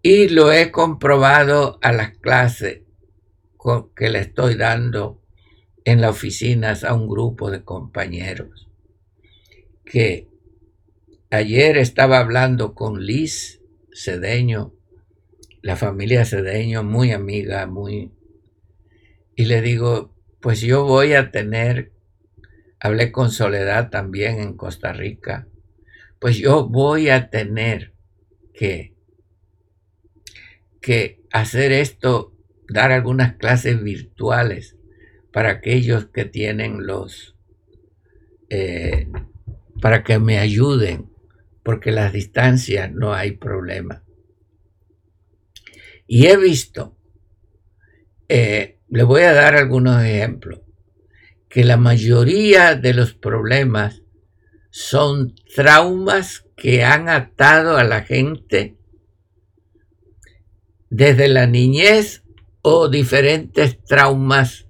Y 0.02 0.28
lo 0.28 0.52
he 0.52 0.70
comprobado 0.70 1.78
a 1.82 1.92
las 1.92 2.16
clases 2.18 2.82
que 3.96 4.10
le 4.10 4.18
estoy 4.18 4.56
dando 4.56 5.22
en 5.84 6.00
las 6.00 6.10
oficinas 6.10 6.84
a 6.84 6.94
un 6.94 7.08
grupo 7.08 7.50
de 7.50 7.64
compañeros. 7.64 8.68
Que 9.84 10.28
ayer 11.30 11.78
estaba 11.78 12.18
hablando 12.18 12.74
con 12.74 13.04
Liz 13.04 13.62
Cedeño, 13.94 14.74
la 15.62 15.76
familia 15.76 16.26
Cedeño, 16.26 16.82
muy 16.82 17.12
amiga, 17.12 17.66
muy 17.66 18.12
y 19.36 19.46
le 19.46 19.60
digo, 19.62 20.14
pues 20.40 20.60
yo 20.60 20.84
voy 20.84 21.14
a 21.14 21.30
tener, 21.30 21.92
hablé 22.78 23.10
con 23.10 23.30
Soledad 23.30 23.90
también 23.90 24.40
en 24.40 24.56
Costa 24.56 24.92
Rica, 24.92 25.48
pues 26.18 26.36
yo 26.38 26.68
voy 26.68 27.08
a 27.08 27.30
tener 27.30 27.92
que, 28.52 28.94
que 30.80 31.22
hacer 31.32 31.72
esto, 31.72 32.32
dar 32.68 32.92
algunas 32.92 33.36
clases 33.36 33.82
virtuales 33.82 34.76
para 35.32 35.50
aquellos 35.50 36.06
que 36.06 36.24
tienen 36.24 36.86
los, 36.86 37.36
eh, 38.50 39.08
para 39.82 40.04
que 40.04 40.18
me 40.18 40.38
ayuden, 40.38 41.10
porque 41.62 41.90
las 41.90 42.12
distancias 42.12 42.92
no 42.92 43.14
hay 43.14 43.32
problema. 43.32 44.04
Y 46.06 46.26
he 46.26 46.36
visto 46.36 46.96
eh, 48.28 48.78
le 48.88 49.02
voy 49.02 49.22
a 49.22 49.32
dar 49.32 49.56
algunos 49.56 50.02
ejemplos. 50.02 50.60
Que 51.48 51.64
la 51.64 51.76
mayoría 51.76 52.74
de 52.74 52.94
los 52.94 53.14
problemas 53.14 54.02
son 54.70 55.34
traumas 55.54 56.44
que 56.56 56.84
han 56.84 57.08
atado 57.08 57.76
a 57.76 57.84
la 57.84 58.02
gente 58.02 58.76
desde 60.90 61.28
la 61.28 61.46
niñez 61.46 62.24
o 62.62 62.88
diferentes 62.88 63.82
traumas 63.84 64.66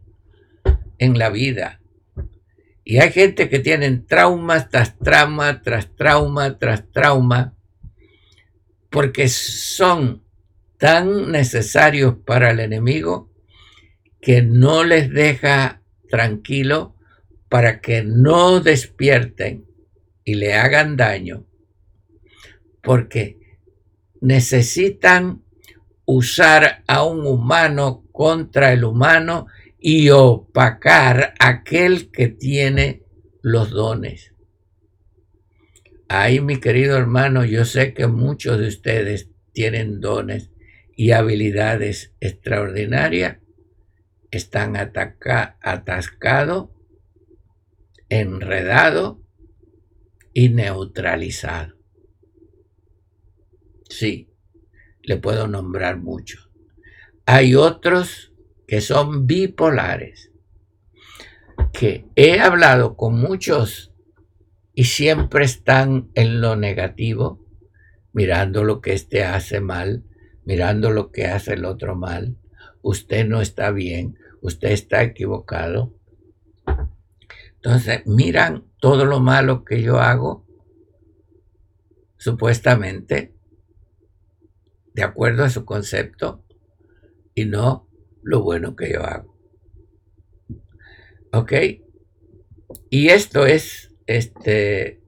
en 0.98 1.18
la 1.18 1.30
vida. 1.30 1.80
Y 2.84 2.98
hay 2.98 3.12
gente 3.12 3.48
que 3.48 3.60
tienen 3.60 4.06
traumas 4.06 4.68
tras 4.68 4.98
trauma, 4.98 5.62
tras 5.62 5.94
trauma, 5.96 6.58
tras 6.58 6.90
trauma, 6.92 7.54
porque 8.90 9.28
son 9.28 10.22
tan 10.76 11.32
necesarios 11.32 12.16
para 12.26 12.50
el 12.50 12.60
enemigo 12.60 13.33
que 14.24 14.40
no 14.40 14.84
les 14.84 15.10
deja 15.10 15.82
tranquilo 16.08 16.96
para 17.50 17.82
que 17.82 18.02
no 18.02 18.60
despierten 18.60 19.66
y 20.24 20.36
le 20.36 20.54
hagan 20.54 20.96
daño 20.96 21.46
porque 22.82 23.38
necesitan 24.22 25.42
usar 26.06 26.84
a 26.86 27.04
un 27.04 27.26
humano 27.26 28.06
contra 28.12 28.72
el 28.72 28.84
humano 28.84 29.46
y 29.78 30.08
opacar 30.08 31.34
aquel 31.38 32.10
que 32.10 32.28
tiene 32.28 33.02
los 33.42 33.70
dones. 33.70 34.32
Ahí, 36.08 36.40
mi 36.40 36.60
querido 36.60 36.96
hermano, 36.96 37.44
yo 37.44 37.66
sé 37.66 37.92
que 37.92 38.06
muchos 38.06 38.58
de 38.58 38.68
ustedes 38.68 39.28
tienen 39.52 40.00
dones 40.00 40.50
y 40.96 41.10
habilidades 41.10 42.14
extraordinarias, 42.20 43.43
están 44.36 44.76
atascados, 44.76 46.70
enredados 48.08 49.18
y 50.32 50.48
neutralizados. 50.48 51.74
Sí, 53.88 54.30
le 55.02 55.16
puedo 55.16 55.46
nombrar 55.46 55.98
muchos. 55.98 56.50
Hay 57.26 57.54
otros 57.54 58.32
que 58.66 58.80
son 58.80 59.26
bipolares, 59.26 60.32
que 61.72 62.06
he 62.16 62.40
hablado 62.40 62.96
con 62.96 63.18
muchos 63.18 63.92
y 64.74 64.84
siempre 64.84 65.44
están 65.44 66.10
en 66.14 66.40
lo 66.40 66.56
negativo, 66.56 67.44
mirando 68.12 68.64
lo 68.64 68.80
que 68.80 68.92
éste 68.92 69.24
hace 69.24 69.60
mal, 69.60 70.04
mirando 70.44 70.90
lo 70.90 71.10
que 71.10 71.26
hace 71.26 71.54
el 71.54 71.64
otro 71.64 71.94
mal. 71.94 72.36
Usted 72.82 73.26
no 73.26 73.40
está 73.40 73.70
bien, 73.70 74.18
usted 74.44 74.72
está 74.72 75.02
equivocado. 75.02 75.94
Entonces, 77.54 78.06
miran 78.06 78.64
todo 78.78 79.06
lo 79.06 79.18
malo 79.20 79.64
que 79.64 79.80
yo 79.80 79.98
hago, 79.98 80.46
supuestamente, 82.18 83.34
de 84.92 85.02
acuerdo 85.02 85.44
a 85.44 85.50
su 85.50 85.64
concepto, 85.64 86.44
y 87.34 87.46
no 87.46 87.88
lo 88.22 88.42
bueno 88.42 88.76
que 88.76 88.92
yo 88.92 89.02
hago. 89.02 89.34
¿Ok? 91.32 91.52
Y 92.90 93.08
esto 93.08 93.46
es 93.46 93.94
este, 94.06 95.00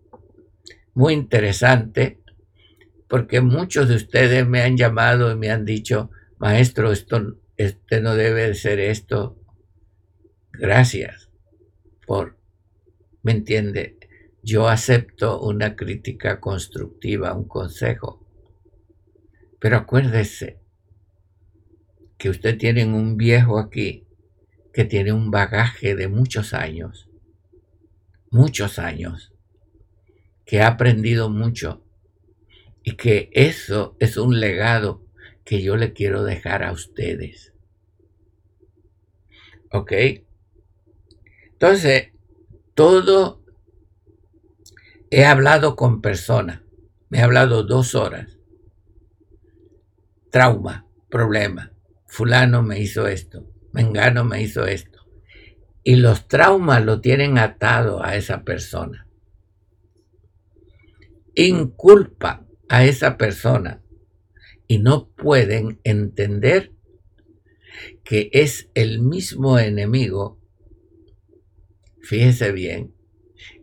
muy 0.94 1.12
interesante 1.12 2.22
porque 3.06 3.42
muchos 3.42 3.88
de 3.88 3.96
ustedes 3.96 4.48
me 4.48 4.62
han 4.62 4.78
llamado 4.78 5.30
y 5.30 5.36
me 5.36 5.50
han 5.50 5.66
dicho, 5.66 6.10
maestro, 6.38 6.90
esto 6.90 7.36
este 7.56 8.00
no 8.00 8.14
debe 8.14 8.48
de 8.48 8.54
ser 8.54 8.78
esto. 8.78 9.38
Gracias 10.52 11.30
por, 12.06 12.38
¿me 13.22 13.32
entiende? 13.32 13.98
Yo 14.42 14.68
acepto 14.68 15.40
una 15.40 15.74
crítica 15.74 16.40
constructiva, 16.40 17.34
un 17.34 17.48
consejo. 17.48 18.24
Pero 19.58 19.76
acuérdese 19.76 20.60
que 22.18 22.30
usted 22.30 22.56
tiene 22.56 22.84
un 22.84 23.16
viejo 23.16 23.58
aquí 23.58 24.06
que 24.72 24.84
tiene 24.84 25.12
un 25.12 25.30
bagaje 25.30 25.96
de 25.96 26.06
muchos 26.06 26.52
años, 26.52 27.08
muchos 28.30 28.78
años, 28.78 29.32
que 30.44 30.60
ha 30.60 30.68
aprendido 30.68 31.30
mucho 31.30 31.82
y 32.82 32.92
que 32.92 33.30
eso 33.32 33.96
es 34.00 34.18
un 34.18 34.38
legado 34.38 35.05
que 35.46 35.62
yo 35.62 35.76
le 35.76 35.92
quiero 35.92 36.24
dejar 36.24 36.64
a 36.64 36.72
ustedes. 36.72 37.54
¿Ok? 39.70 39.92
Entonces, 41.52 42.08
todo 42.74 43.44
he 45.08 45.24
hablado 45.24 45.76
con 45.76 46.02
personas, 46.02 46.62
me 47.08 47.18
he 47.18 47.22
hablado 47.22 47.62
dos 47.62 47.94
horas. 47.94 48.38
Trauma, 50.30 50.84
problema. 51.08 51.72
Fulano 52.08 52.62
me 52.62 52.80
hizo 52.80 53.06
esto, 53.06 53.46
Mengano 53.72 54.24
me 54.24 54.42
hizo 54.42 54.66
esto. 54.66 55.06
Y 55.84 55.94
los 55.96 56.26
traumas 56.26 56.84
lo 56.84 57.00
tienen 57.00 57.38
atado 57.38 58.02
a 58.04 58.16
esa 58.16 58.42
persona. 58.42 59.06
Inculpa 61.36 62.44
a 62.68 62.84
esa 62.84 63.16
persona 63.16 63.85
y 64.66 64.78
no 64.78 65.08
pueden 65.10 65.80
entender 65.84 66.72
que 68.04 68.30
es 68.32 68.70
el 68.74 69.00
mismo 69.00 69.58
enemigo, 69.58 70.40
fíjese 72.02 72.52
bien, 72.52 72.94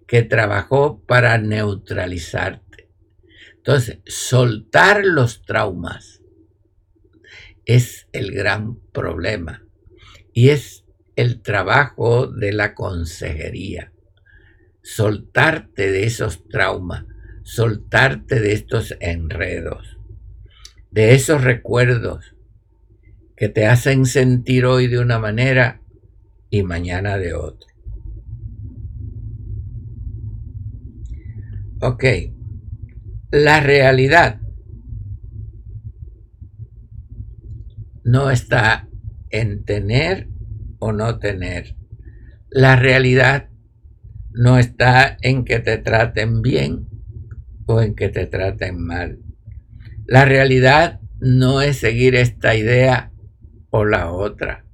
que 0.08 0.22
trabajó 0.24 1.04
para 1.06 1.38
neutralizarte. 1.38 2.90
Entonces, 3.56 4.00
soltar 4.06 5.06
los 5.06 5.44
traumas 5.44 6.22
es 7.66 8.08
el 8.12 8.32
gran 8.32 8.80
problema 8.92 9.66
y 10.34 10.50
es 10.50 10.86
el 11.16 11.42
trabajo 11.42 12.28
de 12.28 12.52
la 12.52 12.76
consejería. 12.76 13.94
Soltarte 14.82 15.92
de 15.92 16.04
esos 16.04 16.48
traumas 16.50 17.06
soltarte 17.44 18.40
de 18.40 18.54
estos 18.54 18.96
enredos, 19.00 19.93
de 20.94 21.16
esos 21.16 21.44
recuerdos 21.44 22.36
que 23.36 23.50
te 23.50 23.66
hacen 23.66 24.06
sentir 24.06 24.66
hoy 24.66 24.88
de 24.88 25.00
una 25.00 25.18
manera 25.18 25.82
y 26.52 26.62
mañana 26.62 27.18
de 27.18 27.34
otra. 27.34 27.68
Ok, 31.82 32.06
la 33.32 33.60
realidad 33.60 34.40
no 38.04 38.30
está 38.30 38.88
en 39.32 39.66
tener 39.66 40.30
o 40.78 40.92
no 40.92 41.18
tener. 41.18 41.76
La 42.52 42.76
realidad 42.76 43.50
no 44.32 44.60
está 44.60 45.18
en 45.22 45.44
que 45.44 45.58
te 45.60 45.80
traten 45.80 46.44
bien 46.44 46.88
o 47.66 47.82
en 47.82 47.96
que 47.96 48.10
te 48.10 48.28
traten 48.28 48.80
mal. 48.80 49.23
La 50.06 50.26
realidad 50.26 51.00
no 51.20 51.62
es 51.62 51.78
seguir 51.78 52.16
esta 52.16 52.56
idea 52.56 53.14
o 53.70 53.86
la 53.86 54.12
otra. 54.12 54.66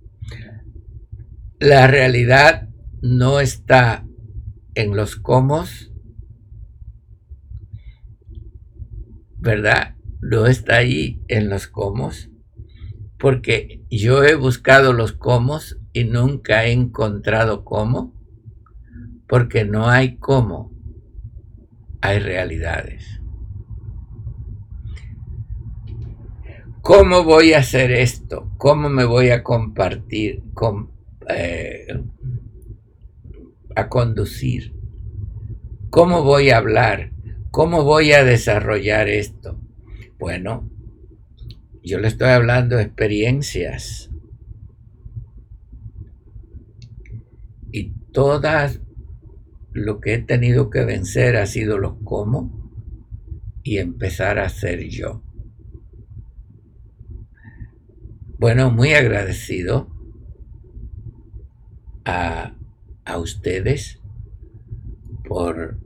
La 1.60 1.88
realidad 1.88 2.70
no 3.02 3.40
está 3.40 4.06
en 4.74 4.96
los 4.96 5.16
cómo, 5.16 5.66
¿verdad? 9.38 9.96
No 10.22 10.48
está 10.48 10.78
ahí 10.78 11.22
en 11.28 11.50
los 11.50 11.68
cómo, 11.68 12.12
porque 13.18 13.86
yo 13.90 14.24
he 14.24 14.36
buscado 14.36 14.94
los 14.94 15.12
cómo 15.12 15.60
y 15.94 16.06
nunca 16.06 16.66
he 16.66 16.72
encontrado 16.72 17.64
cómo, 17.64 18.16
porque 19.28 19.64
no 19.64 19.90
hay 19.90 20.18
cómo 20.18 20.74
hay 22.02 22.20
realidades. 22.20 23.19
¿Cómo 26.90 27.24
voy 27.24 27.54
a 27.54 27.60
hacer 27.60 27.92
esto? 27.92 28.52
¿Cómo 28.58 28.90
me 28.90 29.06
voy 29.06 29.30
a 29.30 29.44
compartir, 29.44 30.42
eh, 31.30 31.86
a 33.76 33.90
conducir? 33.90 34.74
¿Cómo 35.92 36.24
voy 36.24 36.50
a 36.50 36.58
hablar? 36.58 37.12
¿Cómo 37.52 37.84
voy 37.84 38.14
a 38.14 38.24
desarrollar 38.24 39.08
esto? 39.08 39.62
Bueno, 40.18 40.68
yo 41.84 42.00
le 42.00 42.08
estoy 42.08 42.30
hablando 42.30 42.78
de 42.78 42.86
experiencias. 42.86 44.10
Y 47.72 47.92
todas 48.12 48.82
lo 49.74 50.00
que 50.00 50.16
he 50.16 50.20
tenido 50.24 50.72
que 50.72 50.86
vencer 50.86 51.38
ha 51.38 51.46
sido 51.46 51.78
los 51.78 51.98
cómo 52.04 52.72
y 53.62 53.78
empezar 53.78 54.40
a 54.40 54.50
ser 54.50 54.90
yo. 54.90 55.22
Bueno, 58.40 58.72
muy 58.72 58.94
agradecido 58.94 59.90
a, 62.06 62.54
a 63.04 63.18
ustedes 63.18 64.00
por 65.28 65.78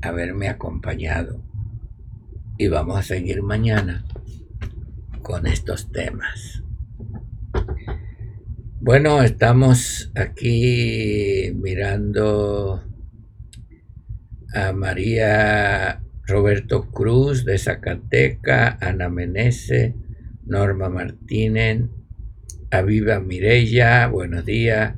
haberme 0.00 0.48
acompañado 0.48 1.44
y 2.56 2.68
vamos 2.68 2.96
a 2.96 3.02
seguir 3.02 3.42
mañana 3.42 4.06
con 5.20 5.46
estos 5.46 5.92
temas. 5.92 6.62
Bueno, 8.80 9.22
estamos 9.22 10.10
aquí 10.14 11.52
mirando 11.56 12.82
a 14.54 14.72
María 14.72 16.02
Roberto 16.26 16.90
Cruz 16.90 17.44
de 17.44 17.58
Zacateca, 17.58 18.78
Ana 18.80 19.10
Menese, 19.10 19.94
Norma 20.48 20.88
Martínez, 20.88 21.82
Aviva 22.70 23.20
Mirella, 23.20 24.08
buenos 24.08 24.46
días, 24.46 24.94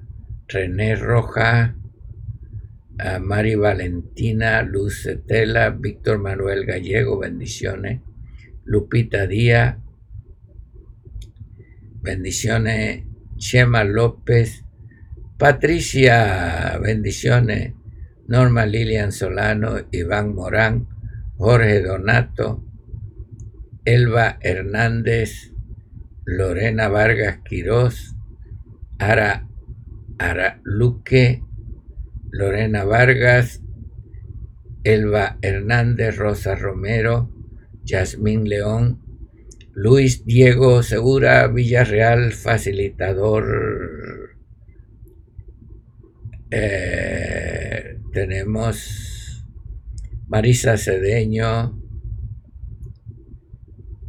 René 0.47 0.95
Roja, 0.95 1.75
Mari 3.21 3.57
Valentina, 3.57 4.63
Luz 4.63 5.03
Cetela, 5.03 5.71
Víctor 5.71 6.19
Manuel 6.19 6.67
Gallego, 6.67 7.19
bendiciones. 7.19 8.01
Lupita 8.65 9.27
Díaz, 9.27 9.79
bendiciones. 12.01 13.05
Chema 13.37 13.83
López, 13.85 14.65
Patricia, 15.37 16.79
bendiciones. 16.81 17.73
Norma 18.29 18.67
Lilian 18.67 19.11
Solano, 19.11 19.79
Iván 19.91 20.35
Morán, 20.35 20.87
Jorge 21.39 21.83
Donato, 21.83 22.63
Elba 23.85 24.39
Hernández, 24.41 25.53
Lorena 26.25 26.89
Vargas 26.89 27.41
Quirós, 27.45 28.15
Ara, 28.99 29.49
Ara 30.19 30.61
Luque, 30.65 31.43
Lorena 32.31 32.85
Vargas, 32.85 33.61
Elba 34.85 35.39
Hernández, 35.43 36.17
Rosa 36.17 36.55
Romero, 36.55 37.31
Yasmín 37.85 38.49
León, 38.49 39.03
Luis 39.73 40.25
Diego 40.25 40.83
Segura 40.83 41.49
Villarreal, 41.49 42.33
facilitador. 42.33 44.37
Eh, 46.51 47.99
tenemos 48.13 49.45
Marisa 50.29 50.77
Cedeño, 50.77 51.80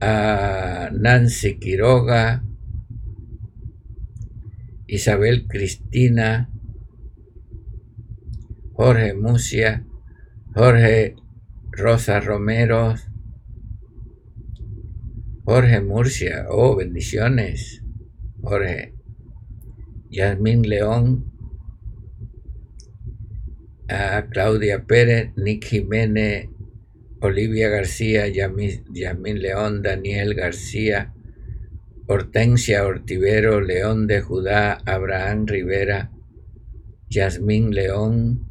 a 0.02 0.90
Nancy 0.92 1.60
Quiroga, 1.60 2.44
Isabel 4.88 5.48
Cristina, 5.48 6.50
Jorge 8.74 9.14
Mucia, 9.14 9.86
Jorge 10.56 11.16
Rosa 11.72 12.20
Romero, 12.20 12.96
Jorge 15.46 15.82
Murcia, 15.82 16.46
oh 16.50 16.76
bendiciones, 16.76 17.84
Jorge, 18.42 18.96
Yasmín 20.10 20.64
León, 20.64 21.32
a 23.88 24.26
Claudia 24.32 24.86
Pérez, 24.86 25.32
Nick 25.36 25.66
Jiménez, 25.66 26.51
Olivia 27.22 27.70
García, 27.70 28.28
Yamín 28.28 29.42
León, 29.42 29.84
Daniel 29.84 30.34
García, 30.34 31.14
Hortensia 32.08 32.86
Ortivero, 32.86 33.62
León 33.62 34.08
de 34.08 34.22
Judá, 34.22 34.80
Abraham 34.86 35.46
Rivera, 35.46 36.12
Yasmín 37.10 37.72
León, 37.72 38.48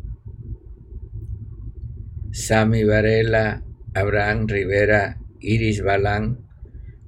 Sami 2.31 2.85
Varela, 2.85 3.65
Abraham 3.93 4.47
Rivera, 4.47 5.19
Iris 5.41 5.83
Balán. 5.83 6.47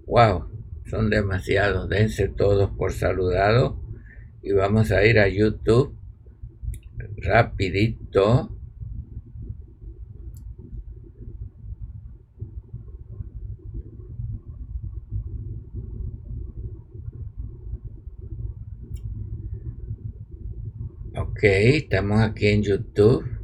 ¡Wow! 0.06 0.48
Son 0.86 1.10
demasiados. 1.10 1.88
Dense 1.88 2.26
todos 2.28 2.70
por 2.76 2.92
saludado. 2.92 3.80
Y 4.42 4.52
vamos 4.52 4.90
a 4.90 5.04
ir 5.06 5.20
a 5.20 5.28
YouTube 5.28 5.96
rapidito 7.18 8.50
Ok, 21.14 21.31
estamos 21.44 22.20
aquí 22.20 22.46
en 22.46 22.62
YouTube. 22.62 23.41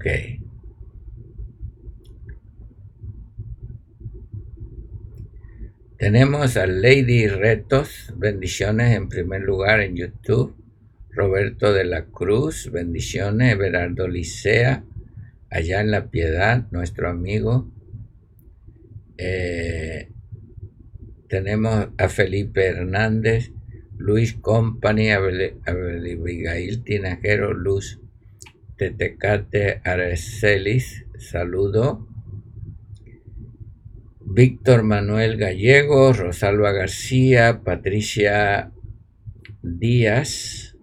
Ok. 0.00 0.06
Tenemos 5.98 6.56
a 6.56 6.66
Lady 6.66 7.26
Retos, 7.26 8.14
bendiciones 8.16 8.96
en 8.96 9.10
primer 9.10 9.42
lugar 9.42 9.80
en 9.80 9.96
YouTube. 9.96 10.56
Roberto 11.10 11.74
de 11.74 11.84
la 11.84 12.06
Cruz, 12.06 12.70
bendiciones. 12.72 13.52
Everardo 13.52 14.08
Licea, 14.08 14.84
allá 15.50 15.82
en 15.82 15.90
La 15.90 16.08
Piedad, 16.08 16.66
nuestro 16.70 17.10
amigo. 17.10 17.70
Eh, 19.18 20.08
tenemos 21.28 21.88
a 21.98 22.08
Felipe 22.08 22.64
Hernández, 22.64 23.52
Luis 23.98 24.32
Company, 24.32 25.10
Abigail 25.10 26.82
Tinajero, 26.84 27.52
Luz 27.52 28.00
Tetecate 28.80 29.82
Arecelis, 29.84 31.04
saludo. 31.18 32.08
Víctor 34.20 34.84
Manuel 34.84 35.36
Gallego, 35.36 36.14
Rosalba 36.14 36.72
García, 36.72 37.60
Patricia 37.62 38.72
Díaz, 39.62 40.78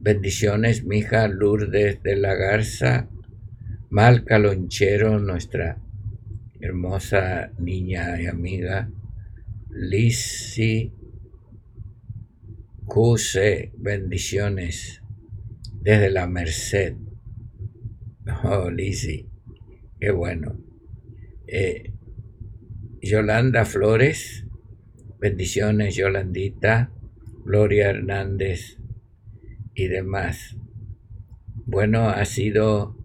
bendiciones, 0.00 0.84
mija 0.84 1.28
Lourdes 1.28 2.02
de 2.02 2.16
la 2.16 2.34
Garza, 2.34 3.08
Malca 3.88 4.38
Lonchero, 4.38 5.18
nuestra 5.18 5.78
hermosa 6.60 7.52
niña 7.58 8.20
y 8.20 8.26
amiga, 8.26 8.90
Lisi 9.70 10.92
Cuse, 12.84 13.72
bendiciones 13.78 15.00
desde 15.86 16.10
la 16.10 16.26
Merced. 16.26 16.96
Oh, 18.42 18.70
Lizzy, 18.70 19.30
qué 20.00 20.10
bueno. 20.10 20.58
Eh, 21.46 21.92
Yolanda 23.00 23.64
Flores, 23.64 24.46
bendiciones 25.20 25.94
Yolandita, 25.94 26.90
Gloria 27.44 27.90
Hernández 27.90 28.78
y 29.76 29.86
demás. 29.86 30.56
Bueno, 31.66 32.08
ha 32.08 32.24
sido 32.24 32.96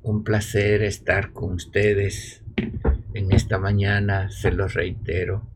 un 0.00 0.24
placer 0.24 0.82
estar 0.82 1.34
con 1.34 1.52
ustedes 1.52 2.42
en 3.12 3.30
esta 3.30 3.58
mañana, 3.58 4.30
se 4.30 4.52
los 4.52 4.72
reitero. 4.72 5.50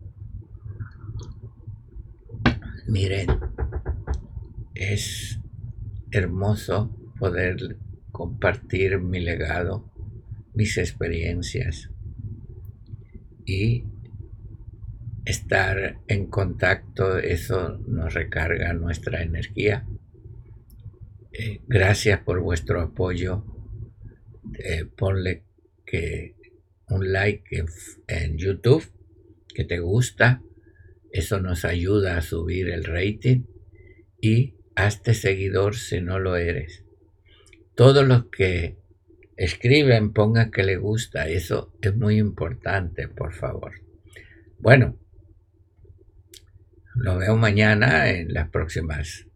Miren, 2.87 3.29
es 4.75 5.41
hermoso 6.15 6.97
poder 7.19 7.77
compartir 8.13 8.99
mi 9.01 9.21
legado, 9.21 9.91
mis 10.55 10.79
experiencias 10.79 11.91
y 13.45 13.85
estar 15.25 15.99
en 16.07 16.27
contacto, 16.27 17.19
eso 17.19 17.79
nos 17.87 18.15
recarga 18.15 18.73
nuestra 18.75 19.23
energía. 19.23 19.87
Eh, 21.33 21.61
gracias 21.67 22.21
por 22.21 22.41
vuestro 22.41 22.81
apoyo. 22.81 23.45
Eh, 24.59 24.85
ponle 24.85 25.45
un 26.89 27.13
like 27.13 27.65
en 28.09 28.37
YouTube 28.37 28.85
que 29.55 29.65
te 29.65 29.79
gusta. 29.79 30.43
Eso 31.11 31.41
nos 31.41 31.65
ayuda 31.65 32.17
a 32.17 32.23
subir 32.23 32.69
el 32.69 32.85
rating 32.85 33.45
y 34.21 34.54
hazte 34.75 35.15
seguidor 35.15 35.77
si 35.77 36.01
no 36.01 36.19
lo 36.19 36.37
eres. 36.37 36.85
Todos 37.75 38.07
los 38.07 38.27
que 38.27 38.79
escriben 39.37 40.13
pongan 40.13 40.51
que 40.51 40.63
le 40.63 40.77
gusta, 40.77 41.29
eso 41.29 41.73
es 41.83 41.97
muy 41.97 42.19
importante, 42.19 43.09
por 43.09 43.33
favor. 43.35 43.73
Bueno, 44.59 44.99
lo 46.95 47.19
veo 47.19 47.37
mañana 47.37 48.11
en 48.11 48.33
las 48.33 48.51
próximas 48.51 49.27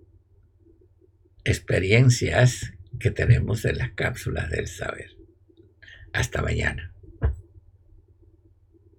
experiencias 1.45 2.73
que 3.01 3.11
tenemos 3.11 3.65
en 3.65 3.79
las 3.79 3.93
cápsulas 3.93 4.51
del 4.51 4.69
saber. 4.69 5.11
Hasta 6.13 6.43
mañana. 6.43 6.95